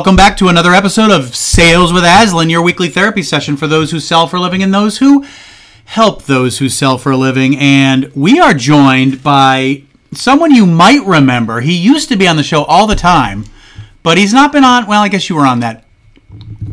welcome 0.00 0.16
back 0.16 0.34
to 0.34 0.48
another 0.48 0.72
episode 0.72 1.10
of 1.10 1.36
Sales 1.36 1.92
with 1.92 2.04
Aslan, 2.04 2.48
your 2.48 2.62
weekly 2.62 2.88
therapy 2.88 3.22
session 3.22 3.54
for 3.58 3.66
those 3.66 3.90
who 3.90 4.00
sell 4.00 4.26
for 4.26 4.36
a 4.38 4.40
living 4.40 4.62
and 4.62 4.72
those 4.72 4.96
who 4.96 5.26
help 5.84 6.22
those 6.22 6.56
who 6.56 6.70
sell 6.70 6.96
for 6.96 7.12
a 7.12 7.18
living. 7.18 7.54
And 7.58 8.10
we 8.14 8.40
are 8.40 8.54
joined 8.54 9.22
by 9.22 9.82
someone 10.10 10.52
you 10.52 10.64
might 10.64 11.04
remember. 11.04 11.60
He 11.60 11.74
used 11.76 12.08
to 12.08 12.16
be 12.16 12.26
on 12.26 12.36
the 12.38 12.42
show 12.42 12.64
all 12.64 12.86
the 12.86 12.94
time, 12.94 13.44
but 14.02 14.16
he's 14.16 14.32
not 14.32 14.52
been 14.52 14.64
on. 14.64 14.86
Well, 14.86 15.02
I 15.02 15.08
guess 15.08 15.28
you 15.28 15.36
were 15.36 15.44
on 15.44 15.60
that 15.60 15.84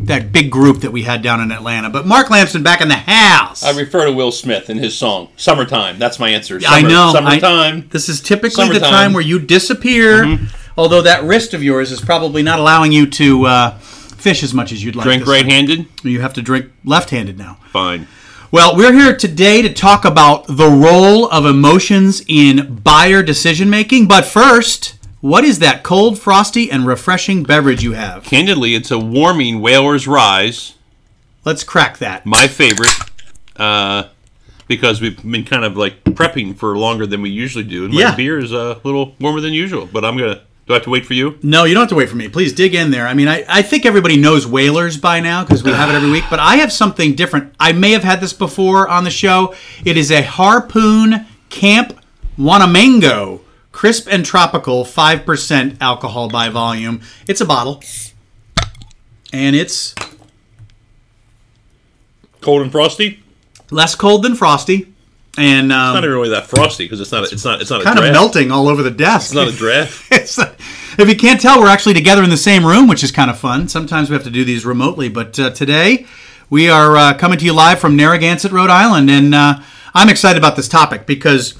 that 0.06 0.32
big 0.32 0.50
group 0.50 0.80
that 0.80 0.92
we 0.92 1.04
had 1.04 1.22
down 1.22 1.42
in 1.42 1.52
Atlanta. 1.52 1.90
But 1.90 2.08
Mark 2.08 2.30
Lamson 2.30 2.64
back 2.64 2.80
in 2.80 2.88
the 2.88 2.96
house. 2.96 3.62
I 3.62 3.78
refer 3.78 4.06
to 4.06 4.12
Will 4.14 4.32
Smith 4.32 4.70
in 4.70 4.78
his 4.78 4.98
song 4.98 5.28
"Summertime." 5.36 6.00
That's 6.00 6.18
my 6.18 6.30
answer. 6.30 6.62
I 6.66 6.80
Summer- 6.80 6.88
know. 6.90 7.10
I- 7.10 7.12
Summertime. 7.40 7.90
this 7.90 8.08
is 8.08 8.22
typically 8.22 8.70
the 8.70 8.76
Summertime. 8.76 8.82
Mm-hmm. 8.84 8.96
time 8.96 9.14
where 9.14 9.22
you 9.24 9.38
disappear. 9.38 10.40
Although 10.78 11.02
that 11.04 11.24
wrist 11.24 11.54
of 11.54 11.64
yours 11.64 11.92
is 11.92 12.00
probably 12.02 12.44
not 12.44 12.60
allowing 12.60 12.92
you 12.92 13.08
to 13.08 13.46
uh, 13.46 13.72
fish 13.80 14.44
as 14.44 14.54
much 14.54 14.72
as 14.72 14.84
you'd 14.84 14.96
like. 14.96 15.06
Drink 15.06 15.26
right-handed. 15.26 15.88
You 16.04 16.22
have 16.22 16.34
to 16.34 16.42
drink 16.42 16.68
left-handed 16.86 17.38
now. 17.38 17.58
Fine. 17.72 18.08
Well, 18.52 18.78
we're 18.78 18.94
here 18.94 19.16
today 19.16 19.62
to 19.62 19.74
talk 19.74 20.06
about 20.06 20.46
the 20.48 20.70
role 20.70 21.28
of 21.30 21.46
emotions 21.46 22.24
in 22.28 22.76
buyer 22.84 23.22
decision 23.24 23.70
making. 23.70 24.08
But 24.08 24.24
first, 24.26 24.98
what 25.20 25.44
is 25.44 25.60
that 25.60 25.84
cold, 25.84 26.20
frosty, 26.20 26.72
and 26.72 26.86
refreshing 26.86 27.44
beverage 27.44 27.84
you 27.84 27.94
have? 27.94 28.24
Candidly, 28.24 28.76
it's 28.76 28.92
a 28.92 29.00
warming 29.00 29.60
Whalers 29.60 30.08
Rise. 30.08 30.76
Let's 31.44 31.64
crack 31.64 31.98
that. 31.98 32.26
My 32.26 32.48
favorite, 32.48 32.94
uh, 33.58 34.04
because 34.68 35.02
we've 35.02 35.22
been 35.30 35.44
kind 35.44 35.66
of 35.66 35.76
like 35.76 36.04
prepping 36.04 36.56
for 36.56 36.78
longer 36.78 37.06
than 37.08 37.22
we 37.22 37.30
usually 37.30 37.64
do, 37.64 37.86
and 37.86 37.94
my 37.94 38.02
Yeah. 38.02 38.16
beer 38.16 38.38
is 38.38 38.52
a 38.52 38.80
little 38.84 39.16
warmer 39.20 39.42
than 39.42 39.54
usual. 39.54 39.90
But 39.92 40.06
I'm 40.06 40.18
gonna. 40.18 40.42
Do 40.68 40.74
I 40.74 40.76
have 40.76 40.84
to 40.84 40.90
wait 40.90 41.06
for 41.06 41.14
you? 41.14 41.40
No, 41.42 41.64
you 41.64 41.74
don't 41.74 41.84
have 41.84 41.90
to 41.90 41.96
wait 41.96 42.10
for 42.10 42.18
me. 42.18 42.28
Please 42.28 42.52
dig 42.52 42.76
in 42.76 42.92
there. 42.92 43.08
I 43.08 43.14
mean, 43.14 43.30
I, 43.30 43.46
I 43.48 43.62
think 43.62 43.86
everybody 43.86 44.18
knows 44.18 44.46
whalers 44.46 44.98
by 44.98 45.22
now 45.22 45.44
because 45.46 45.64
we 45.64 45.72
have 45.72 45.90
it 45.90 45.94
every 45.96 46.12
week, 46.12 46.26
but 46.30 46.40
I 46.40 46.58
have 46.58 46.74
something 46.74 47.16
different. 47.16 47.56
I 47.58 47.72
may 47.72 47.92
have 47.92 48.04
had 48.04 48.20
this 48.20 48.34
before 48.34 48.86
on 48.90 49.06
the 49.06 49.10
show. 49.10 49.56
It 49.86 49.96
is 49.96 50.12
a 50.12 50.22
Harpoon 50.22 51.26
Camp 51.50 51.98
Wannamango, 52.38 53.40
crisp 53.72 54.10
and 54.12 54.26
tropical, 54.26 54.84
5% 54.84 55.78
alcohol 55.80 56.28
by 56.30 56.50
volume. 56.50 57.00
It's 57.30 57.40
a 57.40 57.46
bottle. 57.46 57.82
And 59.32 59.56
it's 59.56 59.96
Cold 62.42 62.62
and 62.62 62.72
frosty. 62.74 63.24
less 63.72 63.96
cold 63.96 64.24
than 64.24 64.36
frosty 64.36 64.94
and 65.38 65.72
um, 65.72 65.94
Not 65.94 66.04
even 66.04 66.16
really 66.16 66.30
that 66.30 66.48
frosty 66.48 66.86
because 66.86 67.00
it's 67.00 67.12
not. 67.12 67.32
It's 67.32 67.46
not. 67.46 67.62
It's 67.62 67.70
not 67.70 67.84
kind 67.84 68.00
of 68.00 68.12
melting 68.12 68.52
all 68.52 68.68
over 68.68 68.84
the 68.84 68.92
desk. 68.92 69.28
It's 69.28 69.34
not 69.36 69.48
a 69.48 69.52
draft. 69.52 70.12
It's- 70.12 70.40
if 71.00 71.08
you 71.08 71.16
can't 71.16 71.40
tell, 71.40 71.60
we're 71.60 71.68
actually 71.70 71.94
together 71.94 72.24
in 72.24 72.32
the 72.32 72.38
same 72.38 72.66
room, 72.66 72.88
which 72.88 73.04
is 73.04 73.12
kind 73.12 73.30
of 73.30 73.38
fun. 73.38 73.68
Sometimes 73.68 74.10
we 74.10 74.16
have 74.16 74.24
to 74.24 74.32
do 74.32 74.44
these 74.44 74.66
remotely, 74.66 75.10
but 75.10 75.40
uh, 75.40 75.52
today 75.52 76.08
we 76.50 76.70
are 76.70 76.98
uh, 76.98 77.14
coming 77.14 77.38
to 77.38 77.46
you 77.46 77.54
live 77.54 77.78
from 77.78 77.96
Narragansett, 77.96 78.52
Rhode 78.52 78.72
Island, 78.72 79.10
and 79.12 79.36
uh, 79.36 79.60
I'm 79.94 80.10
excited 80.10 80.40
about 80.40 80.56
this 80.56 80.68
topic 80.68 81.06
because, 81.06 81.54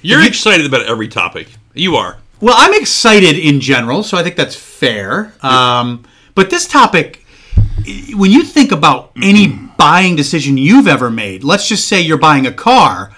You're 0.00 0.24
excited 0.26 0.64
about 0.64 0.86
every 0.86 1.08
topic. 1.08 1.48
You 1.74 1.96
are. 1.96 2.16
well, 2.40 2.54
I'm 2.56 2.72
excited 2.72 3.36
in 3.38 3.60
general, 3.60 4.02
so 4.02 4.16
I 4.16 4.22
think 4.22 4.36
that's 4.36 4.56
fair. 4.56 5.34
Um, 5.42 6.06
but 6.34 6.48
this 6.48 6.66
topic, 6.66 7.26
when 8.14 8.30
you 8.30 8.42
think 8.42 8.72
about 8.72 9.12
any 9.22 9.48
buying 9.48 10.16
decision 10.16 10.56
you've 10.56 10.88
ever 10.88 11.10
made, 11.10 11.44
let's 11.44 11.68
just 11.68 11.88
say 11.88 12.00
you're 12.00 12.18
buying 12.18 12.46
a 12.46 12.52
car, 12.52 13.14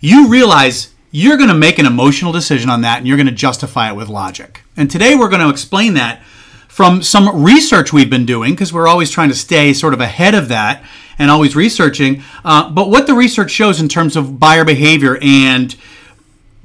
you 0.00 0.28
realize 0.28 0.94
you're 1.10 1.36
going 1.36 1.48
to 1.48 1.54
make 1.54 1.78
an 1.78 1.86
emotional 1.86 2.32
decision 2.32 2.68
on 2.68 2.82
that 2.82 2.98
and 2.98 3.06
you're 3.06 3.16
going 3.16 3.26
to 3.26 3.32
justify 3.32 3.90
it 3.90 3.96
with 3.96 4.08
logic. 4.08 4.62
And 4.76 4.90
today 4.90 5.14
we're 5.14 5.28
going 5.28 5.40
to 5.40 5.50
explain 5.50 5.94
that 5.94 6.22
from 6.68 7.02
some 7.02 7.42
research 7.42 7.92
we've 7.92 8.10
been 8.10 8.26
doing 8.26 8.52
because 8.52 8.72
we're 8.72 8.88
always 8.88 9.10
trying 9.10 9.30
to 9.30 9.34
stay 9.34 9.72
sort 9.72 9.94
of 9.94 10.00
ahead 10.00 10.34
of 10.34 10.48
that 10.48 10.84
and 11.18 11.30
always 11.30 11.56
researching. 11.56 12.22
Uh, 12.44 12.70
but 12.70 12.90
what 12.90 13.06
the 13.06 13.14
research 13.14 13.50
shows 13.50 13.80
in 13.80 13.88
terms 13.88 14.14
of 14.16 14.38
buyer 14.38 14.64
behavior 14.64 15.18
and 15.22 15.74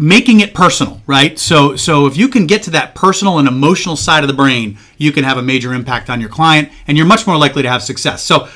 making 0.02 0.40
it 0.40 0.54
personal, 0.54 1.02
right? 1.06 1.38
So 1.38 1.76
so 1.76 2.08
if 2.08 2.18
you 2.18 2.28
can 2.28 2.48
get 2.48 2.64
to 2.64 2.72
that 2.72 2.96
personal 2.96 3.38
and 3.38 3.48
emotional 3.48 3.96
side 3.96 4.24
of 4.24 4.28
the 4.28 4.34
brain, 4.34 4.78
you 4.98 5.12
can 5.12 5.24
have 5.24 5.38
a 5.38 5.44
major 5.44 5.74
impact 5.74 6.10
on 6.10 6.20
your 6.20 6.30
client 6.30 6.70
and 6.88 6.98
you're 6.98 7.06
much 7.06 7.28
more 7.28 7.38
likely 7.38 7.62
to 7.62 7.70
have 7.70 7.84
success. 7.84 8.24
So 8.24 8.50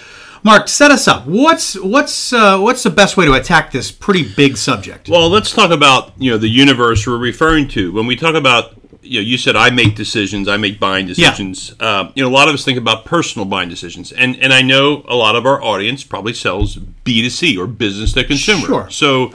Mark, 0.44 0.68
set 0.68 0.92
us 0.92 1.08
up. 1.08 1.26
What's 1.26 1.76
what's 1.80 2.34
uh, 2.34 2.60
what's 2.60 2.84
the 2.84 2.90
best 2.90 3.16
way 3.16 3.26
to 3.26 3.34
attack 3.34 3.72
this 3.72 3.92
pretty 3.92 4.32
big 4.36 4.58
subject? 4.58 5.08
Well, 5.08 5.30
let's 5.30 5.52
talk 5.52 5.72
about 5.72 6.14
you 6.18 6.32
know 6.32 6.38
the 6.38 6.50
universe 6.50 7.08
we're 7.08 7.18
referring 7.18 7.68
to 7.70 7.92
when 7.92 8.08
we 8.08 8.16
talk 8.16 8.36
about 8.36 8.74
you 9.02 9.20
know 9.20 9.24
you 9.24 9.38
said 9.38 9.56
I 9.56 9.70
make 9.70 9.96
decisions, 9.96 10.48
I 10.48 10.58
make 10.58 10.80
buying 10.80 11.06
decisions. 11.08 11.74
Uh, 11.80 12.12
you 12.16 12.24
know, 12.24 12.30
a 12.30 12.36
lot 12.36 12.48
of 12.48 12.54
us 12.54 12.66
think 12.66 12.78
about 12.78 13.06
personal 13.06 13.46
buying 13.46 13.70
decisions, 13.70 14.12
and 14.12 14.36
and 14.38 14.52
I 14.52 14.62
know 14.62 15.04
a 15.08 15.16
lot 15.16 15.36
of 15.36 15.46
our 15.46 15.62
audience 15.64 16.04
probably 16.04 16.34
sells 16.34 16.76
B 16.76 17.22
two 17.22 17.30
C 17.30 17.58
or 17.58 17.68
business 17.68 18.14
to 18.14 18.24
consumer. 18.24 18.66
Sure. 18.66 18.90
So. 18.90 19.32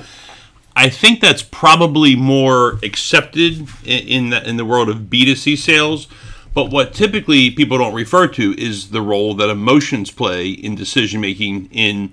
I 0.77 0.89
think 0.89 1.21
that's 1.21 1.43
probably 1.43 2.17
more 2.17 2.79
accepted 2.83 3.69
in 3.85 4.09
in 4.09 4.31
the, 4.31 4.49
in 4.49 4.57
the 4.57 4.65
world 4.65 4.89
of 4.89 4.97
B2C 5.11 5.59
sales. 5.59 6.09
But 6.53 6.71
what 6.71 6.95
typically 6.95 7.51
people 7.51 7.79
don't 7.79 7.95
refer 7.95 8.27
to 8.29 8.55
is 8.61 8.91
the 8.91 9.01
role 9.03 9.35
that 9.35 9.49
emotions 9.51 10.11
play 10.11 10.49
in 10.51 10.75
decision 10.75 11.21
making 11.21 11.67
in 11.71 12.13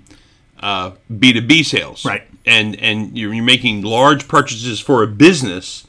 uh, 0.60 0.92
B2B 1.10 1.64
sales. 1.64 2.04
Right. 2.04 2.22
And 2.46 2.76
and 2.76 3.16
you're, 3.18 3.32
you're 3.34 3.44
making 3.44 3.82
large 3.82 4.28
purchases 4.28 4.80
for 4.80 5.02
a 5.02 5.06
business, 5.06 5.86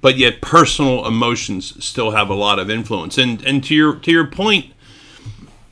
but 0.00 0.16
yet 0.16 0.40
personal 0.40 1.06
emotions 1.06 1.82
still 1.84 2.10
have 2.12 2.28
a 2.30 2.34
lot 2.34 2.58
of 2.58 2.68
influence. 2.70 3.16
And 3.18 3.42
and 3.44 3.62
to 3.64 3.74
your 3.74 3.96
to 3.96 4.10
your 4.10 4.26
point, 4.26 4.66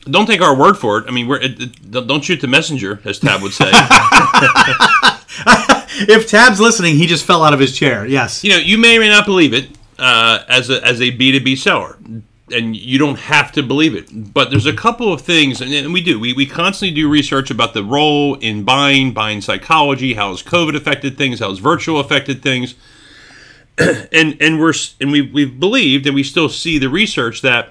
don't 0.05 0.27
take 0.27 0.41
our 0.41 0.57
word 0.57 0.75
for 0.79 0.99
it. 0.99 1.05
I 1.09 1.11
mean, 1.13 1.29
we're 1.29 1.41
it, 1.41 1.61
it- 1.61 1.91
don't 1.91 2.25
shoot 2.25 2.41
the 2.41 2.49
messenger, 2.49 3.01
as 3.05 3.19
Tab 3.19 3.43
would 3.43 3.53
say. 3.53 3.71
If 5.99 6.29
Tab's 6.29 6.61
listening, 6.61 6.97
he 6.97 7.07
just 7.07 7.25
fell 7.25 7.43
out 7.43 7.55
of 7.55 7.61
his 7.61 7.77
chair. 7.77 8.07
Yes. 8.07 8.45
you 8.45 8.51
know, 8.51 8.59
you 8.59 8.79
may 8.79 8.97
or 8.97 9.01
may 9.01 9.09
not 9.09 9.25
believe 9.25 9.55
it 9.55 9.71
uh, 9.99 10.45
as 10.49 10.71
a 10.71 10.85
as 10.85 11.01
a 11.01 11.11
B 11.11 11.33
two 11.33 11.43
B 11.43 11.57
seller, 11.57 11.99
and 12.51 12.77
you 12.77 12.99
don't 12.99 13.19
have 13.19 13.53
to 13.53 13.63
believe 13.63 13.95
it. 13.95 14.33
But 14.33 14.51
there's 14.51 14.67
a 14.67 14.73
couple 14.73 15.13
of 15.13 15.21
things, 15.21 15.61
and, 15.61 15.73
and 15.73 15.93
we 15.93 16.03
do. 16.03 16.21
We, 16.21 16.33
we 16.33 16.47
constantly 16.47 16.95
do 16.95 17.09
research 17.09 17.51
about 17.51 17.75
the 17.75 17.83
role 17.83 18.35
in 18.37 18.65
buying, 18.65 19.13
buying 19.13 19.41
psychology, 19.41 20.15
how 20.15 20.31
has 20.31 20.43
COVID 20.43 20.77
affected 20.77 21.17
things, 21.17 21.41
how 21.41 21.49
has 21.49 21.59
virtual 21.59 21.99
affected 21.99 22.43
things, 22.43 22.75
and 23.79 24.37
and 24.41 24.61
we're 24.61 24.75
and 25.01 25.13
we 25.13 25.23
we've 25.23 25.59
believed, 25.59 26.07
and 26.07 26.15
we 26.15 26.23
still 26.23 26.49
see 26.49 26.79
the 26.79 26.89
research 26.89 27.43
that 27.43 27.71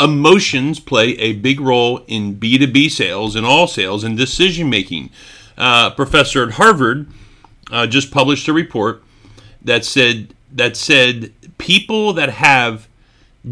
emotions 0.00 0.80
play 0.80 1.10
a 1.18 1.34
big 1.34 1.60
role 1.60 2.04
in 2.08 2.34
B2B 2.34 2.90
sales 2.90 3.36
and 3.36 3.46
all 3.46 3.66
sales 3.66 4.02
and 4.02 4.16
decision 4.16 4.68
making. 4.68 5.10
Uh, 5.56 5.88
professor 5.90 6.42
at 6.42 6.54
Harvard 6.54 7.06
uh, 7.70 7.86
just 7.86 8.10
published 8.10 8.48
a 8.48 8.52
report 8.52 9.02
that 9.62 9.84
said 9.84 10.34
that 10.52 10.76
said 10.76 11.32
people 11.58 12.12
that 12.12 12.30
have 12.30 12.86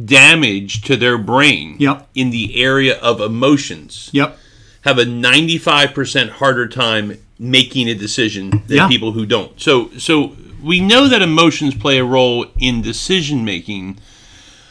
damage 0.05 0.83
to 0.83 0.97
their 0.97 1.19
brain 1.19 1.77
Yep. 1.79 2.09
in 2.15 2.31
the 2.31 2.63
area 2.63 2.99
of 3.01 3.21
emotions 3.21 4.09
Yep. 4.13 4.39
have 4.83 4.99
a 4.99 5.05
95% 5.05 6.31
harder 6.31 6.67
time 6.67 7.19
making 7.39 7.89
a 7.89 7.95
decision 7.95 8.51
than 8.69 8.77
Yeah. 8.79 8.89
people 8.89 9.13
who 9.13 9.27
don't. 9.27 9.61
So 9.61 9.91
so 9.99 10.37
we 10.63 10.81
know 10.81 11.09
that 11.09 11.23
emotions 11.23 11.75
play 11.75 11.99
a 11.99 12.05
role 12.05 12.47
in 12.59 12.83
decision 12.83 13.45
making. 13.45 13.99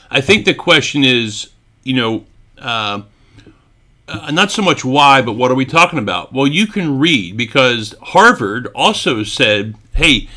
I 0.10 0.22
think 0.22 0.46
the 0.46 0.54
question 0.54 1.04
is, 1.04 1.48
you 1.84 1.94
know, 1.94 2.24
uh, 2.58 3.02
uh, 4.12 4.32
not 4.32 4.52
so 4.52 4.62
much 4.62 4.84
why, 4.86 5.22
but 5.22 5.34
what 5.34 5.52
are 5.52 5.56
we 5.56 5.66
talking 5.66 6.00
about? 6.00 6.34
Well, 6.34 6.48
you 6.48 6.68
can 6.68 7.00
read 7.00 7.38
because 7.38 7.96
Harvard 8.02 8.68
also 8.76 9.24
said, 9.24 9.76
hey, 9.94 10.28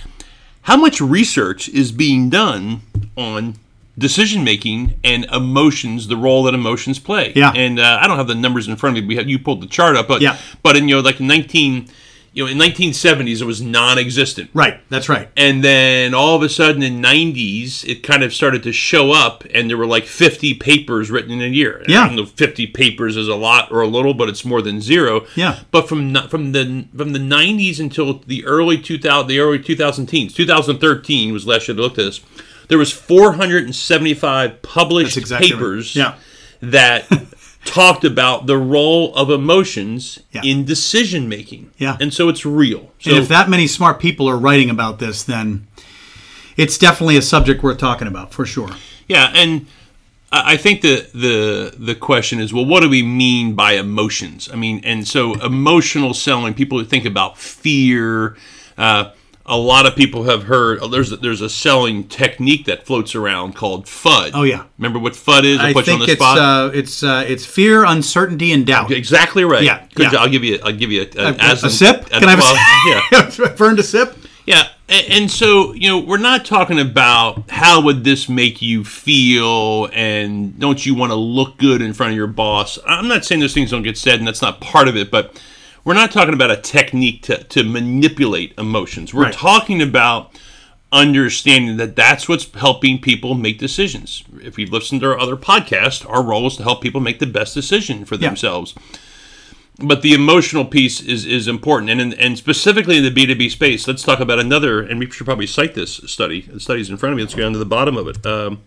how 0.63 0.77
much 0.77 1.01
research 1.01 1.69
is 1.69 1.93
being 1.93 2.31
done 2.31 2.81
on 3.17 3.57
decision 3.97 4.43
making 4.45 4.95
and 5.05 5.25
emotions, 5.27 6.09
the 6.09 6.17
role 6.17 6.43
that 6.45 6.55
emotions 6.55 6.99
play? 6.99 7.33
Yeah. 7.37 7.53
And 7.55 7.79
uh, 7.79 7.99
I 8.01 8.07
don't 8.07 8.17
have 8.17 8.27
the 8.29 8.35
numbers 8.35 8.67
in 8.69 8.77
front 8.77 8.97
of 8.97 9.05
me. 9.05 9.09
We 9.09 9.17
have, 9.17 9.29
you 9.29 9.39
pulled 9.39 9.61
the 9.61 9.67
chart 9.67 9.97
up, 9.97 10.09
but 10.09 10.21
Yeah. 10.23 10.39
but 10.63 10.77
in 10.77 10.89
you 10.89 10.97
know 10.97 11.01
like 11.03 11.21
in 11.21 11.27
nineteen, 11.27 11.89
you 12.35 12.45
know 12.45 12.51
in 12.51 12.59
nineteen 12.59 12.93
seventies 12.93 13.41
it 13.41 13.45
was 13.47 13.63
non-existent. 13.63 14.51
Right. 14.53 14.81
That's 14.91 15.09
right. 15.09 15.29
And 15.37 15.65
then 15.65 16.13
all 16.15 16.37
of 16.37 16.43
a 16.43 16.49
sudden 16.49 16.83
in 16.83 17.01
90s, 17.01 17.85
it 17.89 18.03
kind 18.03 18.23
of 18.23 18.35
started 18.35 18.63
to 18.65 18.73
show 18.73 19.13
up, 19.13 19.45
and 19.55 19.71
there 19.71 19.77
were 19.77 19.87
like 19.87 20.05
50 20.05 20.55
papers 20.55 21.11
written 21.11 21.31
in 21.31 21.41
a 21.41 21.47
year. 21.47 21.83
Yeah. 21.89 22.03
I 22.03 22.07
don't 22.09 22.17
know 22.17 22.27
50 22.27 22.67
papers 22.69 23.17
is 23.17 23.29
a 23.29 23.35
lot 23.37 23.71
or 23.73 23.81
a 23.83 23.87
little, 23.87 24.15
but 24.15 24.29
it's 24.29 24.45
more 24.45 24.61
than 24.61 24.81
zero. 24.81 25.27
Yeah. 25.37 25.61
But 25.71 25.89
from 25.89 26.13
from 26.29 26.53
the 26.53 26.87
from 26.97 27.13
the 27.13 27.19
90s 27.21 27.79
until 27.81 28.19
the 28.19 28.45
early 28.45 28.79
2000 28.79 29.29
the 29.29 29.39
early 29.39 29.59
2000 29.61 30.07
teens, 30.07 30.35
2013 30.35 31.33
was 31.33 31.47
last 31.47 31.69
year 31.69 31.77
I 31.77 31.81
looked 31.81 31.99
at 31.99 32.05
this. 32.07 32.21
There 32.69 32.79
was 32.79 32.91
475 32.93 34.63
published 34.63 35.17
exactly 35.17 35.51
right. 35.53 35.57
papers 35.59 35.95
Yeah. 35.95 36.15
that 36.61 37.07
talked 37.65 38.05
about 38.05 38.47
the 38.47 38.57
role 38.59 39.15
of 39.15 39.31
emotions 39.31 40.21
Yeah. 40.33 40.43
in 40.45 40.65
decision 40.65 41.29
making. 41.29 41.71
Yeah. 41.79 41.97
And 42.01 42.13
so 42.13 42.29
it's 42.29 42.45
real. 42.45 42.91
So 42.99 43.11
and 43.11 43.19
if 43.21 43.29
that 43.29 43.49
many 43.49 43.67
smart 43.67 43.99
people 43.99 44.29
are 44.29 44.37
writing 44.39 44.71
about 44.71 44.99
this, 44.99 45.23
then 45.23 45.67
it's 46.57 46.79
definitely 46.79 47.17
a 47.17 47.23
subject 47.23 47.63
worth 47.63 47.79
talking 47.79 48.07
about 48.09 48.33
for 48.33 48.47
sure. 48.47 48.71
Yeah, 49.09 49.33
and 49.35 49.67
I 50.33 50.57
think 50.57 50.81
the 50.81 51.07
the 51.15 51.75
the 51.79 51.95
question 51.95 52.41
is, 52.41 52.53
well, 52.53 52.65
what 52.65 52.81
do 52.83 52.89
we 52.89 53.03
mean 53.03 53.55
by 53.55 53.73
emotions? 53.73 54.49
I 54.53 54.57
mean, 54.57 54.81
and 54.85 55.07
so 55.07 55.35
emotional 55.45 56.13
selling, 56.15 56.55
people 56.55 56.83
think 56.85 57.05
about 57.05 57.39
fear. 57.39 58.37
Uh, 58.77 59.11
a 59.47 59.59
lot 59.59 59.85
of 59.87 59.95
people 59.95 60.25
have 60.25 60.45
heard 60.45 60.79
oh, 60.81 60.89
there's 60.89 61.13
a, 61.13 61.17
there's 61.17 61.41
a 61.43 61.49
selling 61.51 62.09
technique 62.09 62.65
that 62.67 62.87
floats 62.87 63.15
around 63.15 63.55
called 63.55 63.85
FUD. 63.87 64.31
Oh, 64.33 64.43
yeah. 64.43 64.65
remember 64.79 64.99
what 64.99 65.13
FUD 65.13 65.45
is? 65.45 65.59
I 65.59 65.73
put 65.73 65.87
you 65.87 65.93
on 65.95 65.99
think 65.99 66.07
the 66.07 66.13
it's 66.13 66.21
spot. 66.23 66.39
uh, 66.39 66.71
it's 66.73 67.03
uh, 67.03 67.25
it's 67.27 67.45
fear, 67.45 67.85
uncertainty, 67.85 68.53
and 68.53 68.67
doubt. 68.67 68.91
exactly 68.91 69.45
right. 69.45 69.63
Yeah, 69.63 69.87
Good 69.95 70.05
yeah. 70.05 70.11
job. 70.13 70.21
I'll 70.23 70.31
give 70.31 70.45
you. 70.45 70.59
I'll 70.65 70.73
give 70.73 70.91
you 70.91 71.03
a, 71.03 71.21
a, 71.21 71.33
A, 71.33 71.37
as 71.39 71.63
a 71.65 71.71
sip? 71.71 72.07
Can 72.09 72.25
I 72.25 72.31
have 72.31 72.39
well, 72.41 72.55
a 73.27 73.31
sip? 73.31 73.39
yeah. 73.47 73.55
Fern 73.57 73.77
to 73.77 73.83
sip? 73.83 74.17
Yeah, 74.47 74.69
and, 74.89 75.07
and 75.11 75.31
so 75.31 75.73
you 75.73 75.89
know, 75.89 75.99
we're 75.99 76.19
not 76.19 76.45
talking 76.45 76.79
about 76.79 77.51
how 77.51 77.83
would 77.83 78.05
this 78.05 78.29
make 78.29 78.61
you 78.63 78.85
feel, 78.85 79.89
and 79.93 80.59
don't 80.59 80.85
you 80.85 80.95
want 80.95 81.11
to 81.13 81.17
look 81.17 81.57
good 81.59 81.81
in 81.83 81.93
front 81.95 82.13
of 82.13 82.17
your 82.17 82.27
boss? 82.27 82.79
I'm 82.87 83.09
not 83.09 83.25
saying 83.25 83.41
those 83.41 83.55
things 83.55 83.71
don't 83.71 83.83
get 83.83 83.97
said, 83.99 84.19
and 84.19 84.27
that's 84.29 84.43
not 84.43 84.61
part 84.61 84.89
of 84.89 84.97
it, 84.97 85.11
but 85.11 85.41
we're 85.85 85.95
not 85.95 86.11
talking 86.11 86.35
about 86.35 86.51
a 86.51 86.57
technique 86.57 87.23
to, 87.23 87.45
to 87.45 87.63
manipulate 87.65 88.55
emotions. 88.59 89.13
We're 89.13 89.25
Right. 89.25 89.33
talking 89.35 89.83
about 89.83 90.31
understanding 90.93 91.77
that 91.79 91.97
that's 91.97 92.29
what's 92.29 92.51
helping 92.55 93.01
people 93.01 93.35
make 93.35 93.59
decisions. 93.59 94.23
If 94.41 94.59
you've 94.59 94.71
listened 94.73 95.01
to 95.01 95.09
our 95.09 95.19
other 95.19 95.37
podcast, 95.37 96.09
our 96.09 96.23
role 96.23 96.47
is 96.47 96.57
to 96.57 96.63
help 96.63 96.81
people 96.83 97.01
make 97.01 97.19
the 97.19 97.27
best 97.27 97.53
decision 97.55 98.05
for 98.05 98.15
Yeah. 98.15 98.29
themselves 98.29 98.75
but 99.81 100.03
the 100.03 100.13
emotional 100.13 100.65
piece 100.65 101.01
is 101.01 101.27
is 101.27 101.49
important 101.49 101.91
and 101.91 102.01
in, 102.01 102.13
and 102.13 102.39
specifically 102.39 102.97
in 102.99 103.03
the 103.03 103.11
b2b 103.11 103.51
space 103.51 103.89
let's 103.89 104.05
talk 104.05 104.21
about 104.21 104.39
another 104.39 104.81
and 104.81 105.01
we 105.01 105.11
should 105.11 105.27
probably 105.27 105.49
cite 105.49 105.75
this 105.75 106.01
study 106.07 106.43
the 106.43 106.61
study's 106.61 106.89
in 106.91 106.97
front 106.97 107.13
of 107.13 107.17
me 107.17 107.25
let's 107.25 107.35
go 107.35 107.43
down 107.43 107.53
to 107.53 107.59
the 107.59 107.65
bottom 107.65 107.97
of 107.97 108.07
it 108.07 108.25
um, 108.25 108.61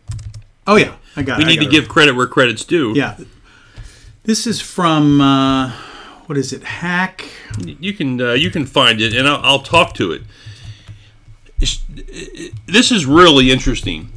Oh 0.67 0.75
yeah, 0.75 0.95
I 1.15 1.21
got 1.21 1.37
we 1.37 1.45
it. 1.45 1.47
Need 1.47 1.55
got 1.55 1.61
to 1.61 1.67
it. 1.69 1.71
give 1.71 1.87
credit 1.87 2.13
where 2.13 2.27
credit's 2.27 2.65
due 2.65 2.91
Yeah, 2.93 3.15
this 4.25 4.45
is 4.45 4.59
from 4.59 5.21
uh, 5.21 5.71
what 6.27 6.38
is 6.38 6.53
it? 6.53 6.63
Hack. 6.63 7.25
you 7.65 7.94
can 7.94 8.21
uh, 8.21 8.33
you 8.33 8.50
can 8.51 8.65
find 8.65 9.01
it 9.01 9.13
and 9.13 9.27
I'll, 9.27 9.41
I'll 9.44 9.59
talk 9.63 9.94
to 9.95 10.12
it 10.12 10.21
It's- 11.59 11.79
this 12.68 12.91
is 12.91 13.06
really 13.06 13.50
interesting 13.51 14.12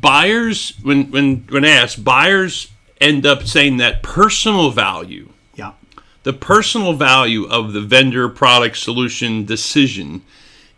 buyers 0.00 0.74
when 0.82 1.10
when 1.10 1.44
when 1.48 1.64
asked 1.64 2.04
buyers 2.04 2.68
end 3.00 3.24
up 3.26 3.44
saying 3.44 3.78
that 3.78 4.02
personal 4.02 4.70
value 4.70 5.30
Yeah, 5.54 5.72
the 6.22 6.32
personal 6.32 6.92
value 6.92 7.44
of 7.46 7.72
the 7.72 7.80
vendor 7.80 8.28
product 8.28 8.76
solution 8.76 9.44
decision 9.44 10.22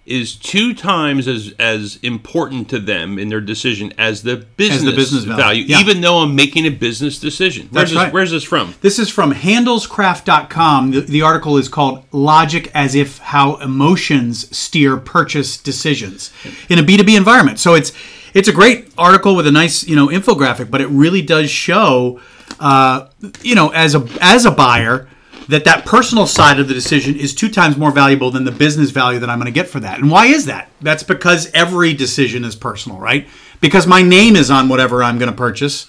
is 0.07 0.37
two 0.37 0.75
times 0.75 1.27
as 1.27 1.55
as 1.59 1.99
important 2.03 2.69
to 2.69 2.79
them 2.79 3.19
in 3.19 3.29
their 3.29 3.41
decision 3.41 3.93
as 3.97 4.23
the 4.23 4.37
business, 4.57 4.95
business 4.95 5.25
value, 5.25 5.43
value, 5.43 5.65
yeah. 5.65 5.81
even 5.81 6.01
though 6.01 6.19
I'm 6.19 6.35
making 6.35 6.67
a 6.67 6.71
business 6.71 7.19
decision. 7.19 7.69
Where's 7.71 7.73
That's 7.73 7.91
this, 7.91 7.97
right. 7.97 8.13
where's 8.13 8.31
this 8.31 8.45
from? 8.45 8.75
this 8.83 8.99
is 8.99 9.09
from 9.09 9.33
handlescraft.com. 9.33 10.91
The, 10.91 11.01
the 11.01 11.23
article 11.23 11.57
is 11.57 11.69
called 11.69 12.05
"Logic 12.13 12.71
as 12.75 12.95
if 12.95 13.19
how 13.19 13.57
emotions 13.57 14.55
steer 14.57 14.97
purchase 14.99 15.57
decisions 15.57 16.33
in 16.69 16.79
a 16.79 16.83
B2B 16.83 17.17
environment." 17.17 17.59
So 17.59 17.75
it's 17.75 17.93
it's 18.35 18.49
a 18.49 18.53
great 18.53 18.93
article 18.99 19.35
with 19.35 19.47
a 19.47 19.53
nice 19.53 19.85
you 19.87 19.97
know 19.97 20.09
infographic, 20.09 20.71
but 20.71 20.83
it 20.83 20.89
really 20.89 21.23
does 21.23 21.51
show 21.51 22.21
uh, 22.61 23.09
you 23.41 23.55
know 23.55 23.71
as 23.71 23.95
a 23.95 24.07
as 24.21 24.45
a 24.45 24.51
buyer 24.51 25.09
that 25.49 25.65
that 25.65 25.85
personal 25.85 26.27
side 26.27 26.59
of 26.59 26.69
the 26.69 26.75
decision 26.75 27.17
is 27.17 27.35
two 27.35 27.49
times 27.49 27.77
more 27.77 27.91
valuable 27.91 28.31
than 28.31 28.45
the 28.45 28.53
business 28.53 28.91
value 28.91 29.19
that 29.19 29.29
I'm 29.29 29.39
going 29.39 29.53
to 29.53 29.53
get 29.53 29.69
for 29.69 29.81
that. 29.81 29.99
And 29.99 30.11
why 30.11 30.27
is 30.27 30.47
that? 30.47 30.71
That's 30.81 31.03
because 31.03 31.51
every 31.53 31.93
decision 31.93 32.45
is 32.45 32.57
personal, 32.57 32.99
right? 32.99 33.29
Because 33.61 33.87
my 33.87 34.03
name 34.03 34.37
is 34.37 34.51
on 34.51 34.69
whatever 34.69 35.03
I'm 35.03 35.19
going 35.19 35.31
to 35.31 35.37
purchase, 35.37 35.87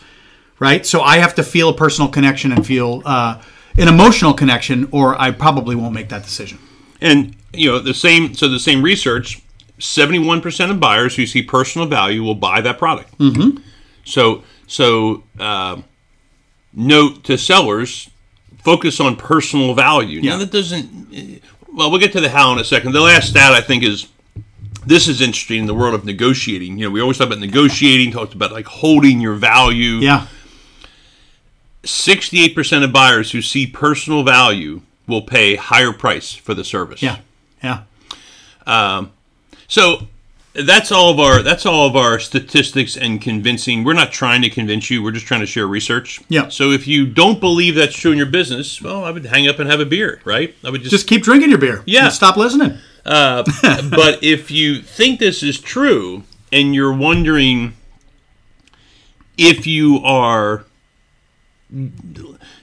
right? 0.60 0.86
So 0.86 1.02
I 1.02 1.18
have 1.18 1.36
to 1.36 1.44
feel 1.44 1.70
a 1.70 1.74
personal 1.76 2.10
connection 2.10 2.52
and 2.52 2.66
feel 2.66 3.02
uh, 3.06 3.42
an 3.78 3.88
emotional 3.88 4.34
connection, 4.34 4.88
or 4.92 5.20
I 5.20 5.32
probably 5.32 5.76
won't 5.76 5.94
make 5.94 6.10
that 6.10 6.24
decision. 6.24 6.60
And 7.02 7.36
you 7.54 7.72
know 7.72 7.80
the 7.80 7.94
same. 7.94 8.34
So 8.34 8.48
the 8.48 8.60
same 8.60 8.82
research: 8.82 9.42
seventy-one 9.80 10.42
percent 10.42 10.72
of 10.72 10.80
buyers 10.80 11.16
who 11.16 11.26
see 11.26 11.42
personal 11.42 11.88
value 11.88 12.24
will 12.24 12.36
buy 12.36 12.62
that 12.62 12.78
product. 12.78 13.18
Mm-hmm. 13.18 13.62
So 14.06 14.44
so 14.68 15.24
uh, 15.40 15.82
note 16.74 17.24
to 17.26 17.38
sellers: 17.38 18.10
focus 18.66 19.00
on 19.00 19.16
personal 19.16 19.74
value. 19.74 20.22
Now 20.22 20.32
Yeah. 20.32 20.38
that 20.38 20.52
doesn't. 20.52 21.08
Eh, 21.14 21.38
well, 21.72 21.90
we'll 21.90 22.00
get 22.02 22.12
to 22.14 22.20
the 22.22 22.30
how 22.30 22.52
in 22.52 22.60
a 22.60 22.64
second. 22.66 22.92
The 22.92 23.00
last 23.02 23.30
stat 23.30 23.54
I 23.54 23.62
think 23.62 23.84
is 23.84 24.08
this 24.86 25.08
is 25.08 25.22
interesting 25.22 25.60
in 25.62 25.66
the 25.68 25.74
world 25.74 25.94
of 25.96 26.04
negotiating. 26.04 26.78
You 26.78 26.86
know, 26.86 26.92
we 26.92 27.00
always 27.02 27.18
talk 27.18 27.28
about 27.28 27.40
negotiating, 27.40 28.12
talked 28.12 28.34
about 28.34 28.52
like 28.52 28.66
holding 28.66 29.22
your 29.22 29.36
value. 29.36 30.00
Yeah, 30.00 30.28
68% 31.84 32.84
of 32.84 32.92
buyers 32.92 33.32
who 33.32 33.42
see 33.42 33.68
personal 33.68 34.24
value 34.24 34.82
will 35.08 35.22
pay 35.22 35.56
higher 35.56 35.92
price 35.94 36.34
for 36.34 36.54
the 36.56 36.64
service. 36.64 37.02
yeah, 37.04 37.18
yeah. 37.64 37.84
Um, 38.66 39.12
so 39.68 40.08
that's 40.56 40.92
all 40.92 41.12
of 41.12 41.20
our 41.20 41.42
that's 41.44 41.66
all 41.66 41.88
of 41.88 41.96
our 41.96 42.20
statistics 42.20 42.96
and 42.96 43.22
convincing. 43.22 43.84
We're 43.84 43.94
not 43.94 44.12
trying 44.12 44.42
to 44.44 44.50
convince 44.50 44.90
you. 44.90 45.04
We're 45.04 45.12
just 45.12 45.26
trying 45.26 45.42
to 45.42 45.46
share 45.46 45.68
research. 45.68 46.22
Yeah. 46.30 46.50
So 46.50 46.72
if 46.72 46.88
you 46.88 47.06
don't 47.06 47.40
believe 47.40 47.76
that's 47.76 47.98
true 47.98 48.12
in 48.12 48.18
your 48.18 48.28
business, 48.28 48.82
well, 48.82 49.04
I 49.04 49.12
would 49.12 49.26
hang 49.26 49.48
up 49.48 49.60
and 49.60 49.70
have 49.70 49.80
a 49.80 49.86
beer, 49.86 50.22
right? 50.24 50.56
I 50.64 50.70
would 50.70 50.82
just, 50.82 50.92
Just 50.92 51.08
keep 51.08 51.24
drinking 51.24 51.50
your 51.50 51.60
beer. 51.60 51.84
Yeah. 51.86 52.10
stop 52.10 52.38
listening. 52.38 52.78
Uh, 53.06 53.44
but 53.90 54.24
if 54.24 54.50
you 54.50 54.82
think 54.82 55.20
this 55.20 55.44
is 55.44 55.60
true 55.60 56.24
and 56.52 56.74
you're 56.74 56.94
wondering 56.94 57.74
if 59.38 59.68
you 59.68 60.00
are 60.04 60.66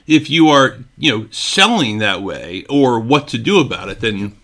if 0.07 0.29
you 0.29 0.47
are, 0.47 0.77
you 0.97 1.11
know, 1.17 1.27
selling 1.31 1.99
that 1.99 2.21
way 2.21 2.65
or 2.69 2.99
what 2.99 3.27
to 3.29 3.37
do 3.37 3.59
about 3.59 3.89
it, 3.89 3.99
then 3.99 4.35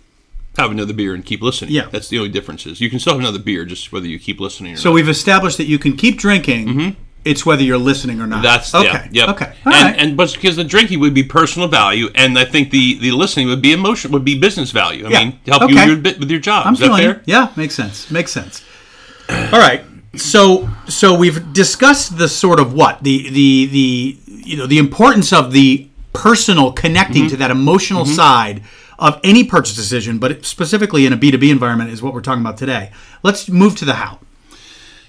have 0.59 0.71
another 0.71 0.93
beer 0.93 1.13
and 1.13 1.25
keep 1.25 1.41
listening. 1.41 1.71
Yeah. 1.71 1.87
That's 1.91 2.09
the 2.09 2.17
only 2.17 2.29
difference 2.29 2.65
is 2.65 2.79
you 2.81 2.89
can 2.89 2.99
still 2.99 3.13
have 3.13 3.19
another 3.19 3.39
beer 3.39 3.65
just 3.65 3.91
whether 3.91 4.07
you 4.07 4.19
keep 4.19 4.39
listening 4.39 4.73
or 4.73 4.77
So 4.77 4.89
not. 4.89 4.95
we've 4.95 5.09
established 5.09 5.57
that 5.57 5.65
you 5.65 5.79
can 5.79 5.95
keep 5.95 6.17
drinking. 6.17 6.95
It's 7.25 7.45
whether 7.45 7.61
you're 7.63 7.77
listening 7.77 8.21
or 8.21 8.27
not. 8.27 8.37
Mm-hmm. 8.37 8.43
That's 8.43 8.73
okay. 8.73 9.09
yeah, 9.11 9.25
yep. 9.25 9.29
Okay. 9.35 9.53
All 9.65 9.73
and, 9.73 9.85
right. 9.85 9.95
and 9.99 10.15
but 10.15 10.31
because 10.33 10.55
the 10.55 10.63
drinking 10.63 11.01
would 11.01 11.13
be 11.13 11.21
personal 11.23 11.67
value, 11.67 12.07
and 12.15 12.39
I 12.39 12.45
think 12.45 12.71
the 12.71 12.97
the 12.99 13.11
listening 13.11 13.47
would 13.49 13.61
be 13.61 13.73
emotion, 13.73 14.11
would 14.13 14.23
be 14.23 14.39
business 14.39 14.71
value. 14.71 15.05
I 15.05 15.09
Yeah. 15.09 15.19
mean, 15.25 15.39
to 15.45 15.51
help 15.51 15.69
you 15.69 15.77
Okay. 15.77 15.89
with 15.95 16.05
your, 16.05 16.19
with 16.19 16.31
your 16.31 16.39
job. 16.39 16.65
I'm 16.65 16.73
Is 16.73 16.79
that 16.79 16.85
feeling 16.85 17.01
fair? 17.03 17.13
you. 17.15 17.21
Yeah, 17.25 17.51
makes 17.57 17.75
sense. 17.75 18.09
Makes 18.09 18.31
sense. 18.31 18.63
All 19.29 19.59
right. 19.59 19.83
So 20.15 20.69
so 20.87 21.13
we've 21.13 21.51
discussed 21.53 22.17
the 22.17 22.29
sort 22.29 22.59
of 22.59 22.73
what 22.73 23.03
the 23.03 23.29
the 23.29 23.65
the 23.65 24.17
you 24.27 24.55
know 24.57 24.65
the 24.65 24.77
importance 24.77 25.33
of 25.33 25.51
the 25.51 25.87
personal 26.13 26.71
connecting 26.71 27.23
Mm-hmm. 27.23 27.29
to 27.31 27.37
that 27.37 27.51
emotional 27.51 28.05
side 28.05 28.63
of 28.99 29.19
any 29.23 29.43
purchase 29.43 29.75
decision, 29.75 30.19
but 30.19 30.45
specifically 30.45 31.05
in 31.05 31.13
a 31.13 31.17
B2B 31.17 31.49
environment 31.49 31.89
is 31.89 32.01
what 32.01 32.13
we're 32.13 32.21
talking 32.21 32.41
about 32.41 32.57
today. 32.57 32.91
Let's 33.23 33.49
move 33.49 33.75
to 33.77 33.85
the 33.85 33.93
how. 33.93 34.19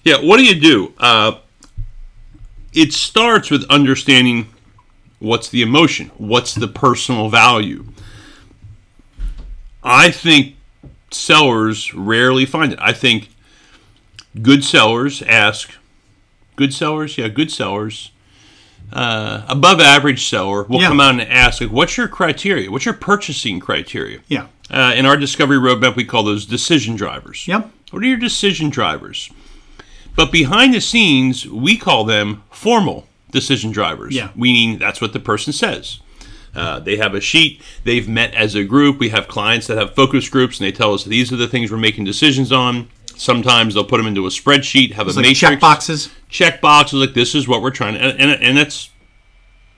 Yeah, 0.05 0.17
what 0.23 0.39
do 0.39 0.45
you 0.45 0.59
do? 0.59 0.95
Uh, 0.99 1.39
it 2.73 2.93
starts 2.93 3.51
with 3.51 3.65
understanding 3.69 4.49
what's 5.19 5.49
the 5.49 5.61
emotion, 5.61 6.11
what's 6.17 6.55
the 6.55 6.69
personal 6.69 7.29
value. 7.29 7.85
I 9.83 10.11
think 10.11 10.55
sellers 11.11 11.93
rarely 11.93 12.47
find 12.47 12.73
it. 12.73 12.79
I 12.81 12.93
think 12.93 13.31
good 14.41 14.65
sellers 14.65 15.21
ask, 15.23 15.75
good 16.55 16.73
sellers, 16.73 17.19
yeah, 17.19 17.29
good 17.29 17.51
sellers, 17.51 18.13
uh, 18.93 19.43
above 19.49 19.81
average 19.81 20.29
seller 20.29 20.65
will 20.65 20.81
Yeah. 20.81 20.89
come 20.89 21.01
out 21.01 21.13
and 21.13 21.23
ask, 21.23 21.61
like, 21.61 21.71
what's 21.71 21.97
your 21.97 22.09
criteria? 22.09 22.71
What's 22.71 22.85
your 22.85 22.95
purchasing 22.95 23.61
criteria? 23.61 24.21
Yeah. 24.29 24.47
Uh, 24.71 24.93
in 24.97 25.07
our 25.07 25.17
discovery 25.17 25.59
roadmap, 25.59 25.97
we 25.97 26.05
call 26.05 26.23
those 26.23 26.47
decision 26.47 26.97
drivers. 26.97 27.47
Yep. 27.49 27.71
What 27.91 28.03
are 28.03 28.07
your 28.07 28.17
decision 28.19 28.71
drivers? 28.71 29.31
But 30.17 30.31
behind 30.33 30.75
the 30.75 30.81
scenes, 30.81 31.47
we 31.47 31.77
call 31.77 32.05
them 32.05 32.43
formal 32.51 33.07
decision 33.31 33.71
drivers. 33.73 34.15
Yeah. 34.15 34.31
Meaning 34.35 34.79
that's 34.79 35.01
what 35.01 35.13
the 35.13 35.21
person 35.21 35.53
says. 35.53 36.01
Uh, 36.55 36.81
they 36.81 36.97
have 36.97 37.15
a 37.15 37.21
sheet. 37.21 37.63
They've 37.85 38.09
met 38.09 38.35
as 38.35 38.57
a 38.57 38.65
group. 38.65 38.99
We 38.99 39.11
have 39.11 39.29
clients 39.29 39.69
that 39.69 39.79
have 39.79 39.95
focus 39.95 40.29
groups, 40.29 40.59
and 40.59 40.67
they 40.67 40.73
tell 40.73 40.93
us 40.95 41.05
these 41.05 41.33
are 41.33 41.37
the 41.37 41.47
things 41.47 41.71
we're 41.71 41.79
making 41.79 42.05
decisions 42.05 42.51
on. 42.51 42.89
Sometimes 43.21 43.75
they'll 43.75 43.85
put 43.85 43.99
them 43.99 44.07
into 44.07 44.25
a 44.25 44.31
spreadsheet, 44.31 44.93
have 44.93 45.07
a 45.07 45.11
Like 45.11 45.17
matrix, 45.17 45.41
check 45.41 45.61
boxes. 45.61 46.09
check 46.31 46.63
boxes 46.63 47.01
like 47.01 47.13
this 47.13 47.35
is 47.35 47.47
what 47.47 47.61
we're 47.61 47.71
trying 47.71 47.93
to, 47.93 48.01
and 48.01 48.19
and, 48.19 48.43
and 48.43 48.57
that's 48.57 48.89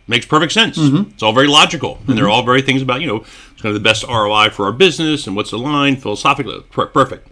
makes 0.07 0.25
perfect 0.27 0.53
sense. 0.53 0.79
Mm-hmm. 0.79 1.11
It's 1.11 1.25
all 1.25 1.33
very 1.33 1.49
logical, 1.49 1.99
and 2.07 2.17
they're 2.17 2.29
all 2.29 2.45
very 2.45 2.63
things 2.63 2.83
about 2.83 3.01
you 3.01 3.09
know 3.09 3.17
it's 3.17 3.61
kind 3.61 3.75
of 3.75 3.75
the 3.75 3.81
best 3.81 4.05
ROI 4.07 4.51
for 4.51 4.67
our 4.67 4.73
business 4.73 5.27
and 5.27 5.35
what's 5.35 5.51
the 5.51 5.59
line 5.59 5.97
philosophically. 5.97 6.61
Perfect. 6.71 7.27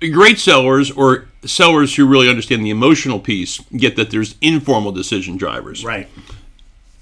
Great 0.00 0.38
sellers 0.38 0.90
or 0.90 1.28
sellers 1.44 1.96
who 1.96 2.06
really 2.06 2.30
understand 2.30 2.64
the 2.64 2.70
emotional 2.70 3.20
piece 3.20 3.58
get 3.76 3.96
that 3.96 4.10
there's 4.10 4.36
informal 4.40 4.92
decision 4.92 5.36
drivers. 5.36 5.84
Right. 5.84 6.08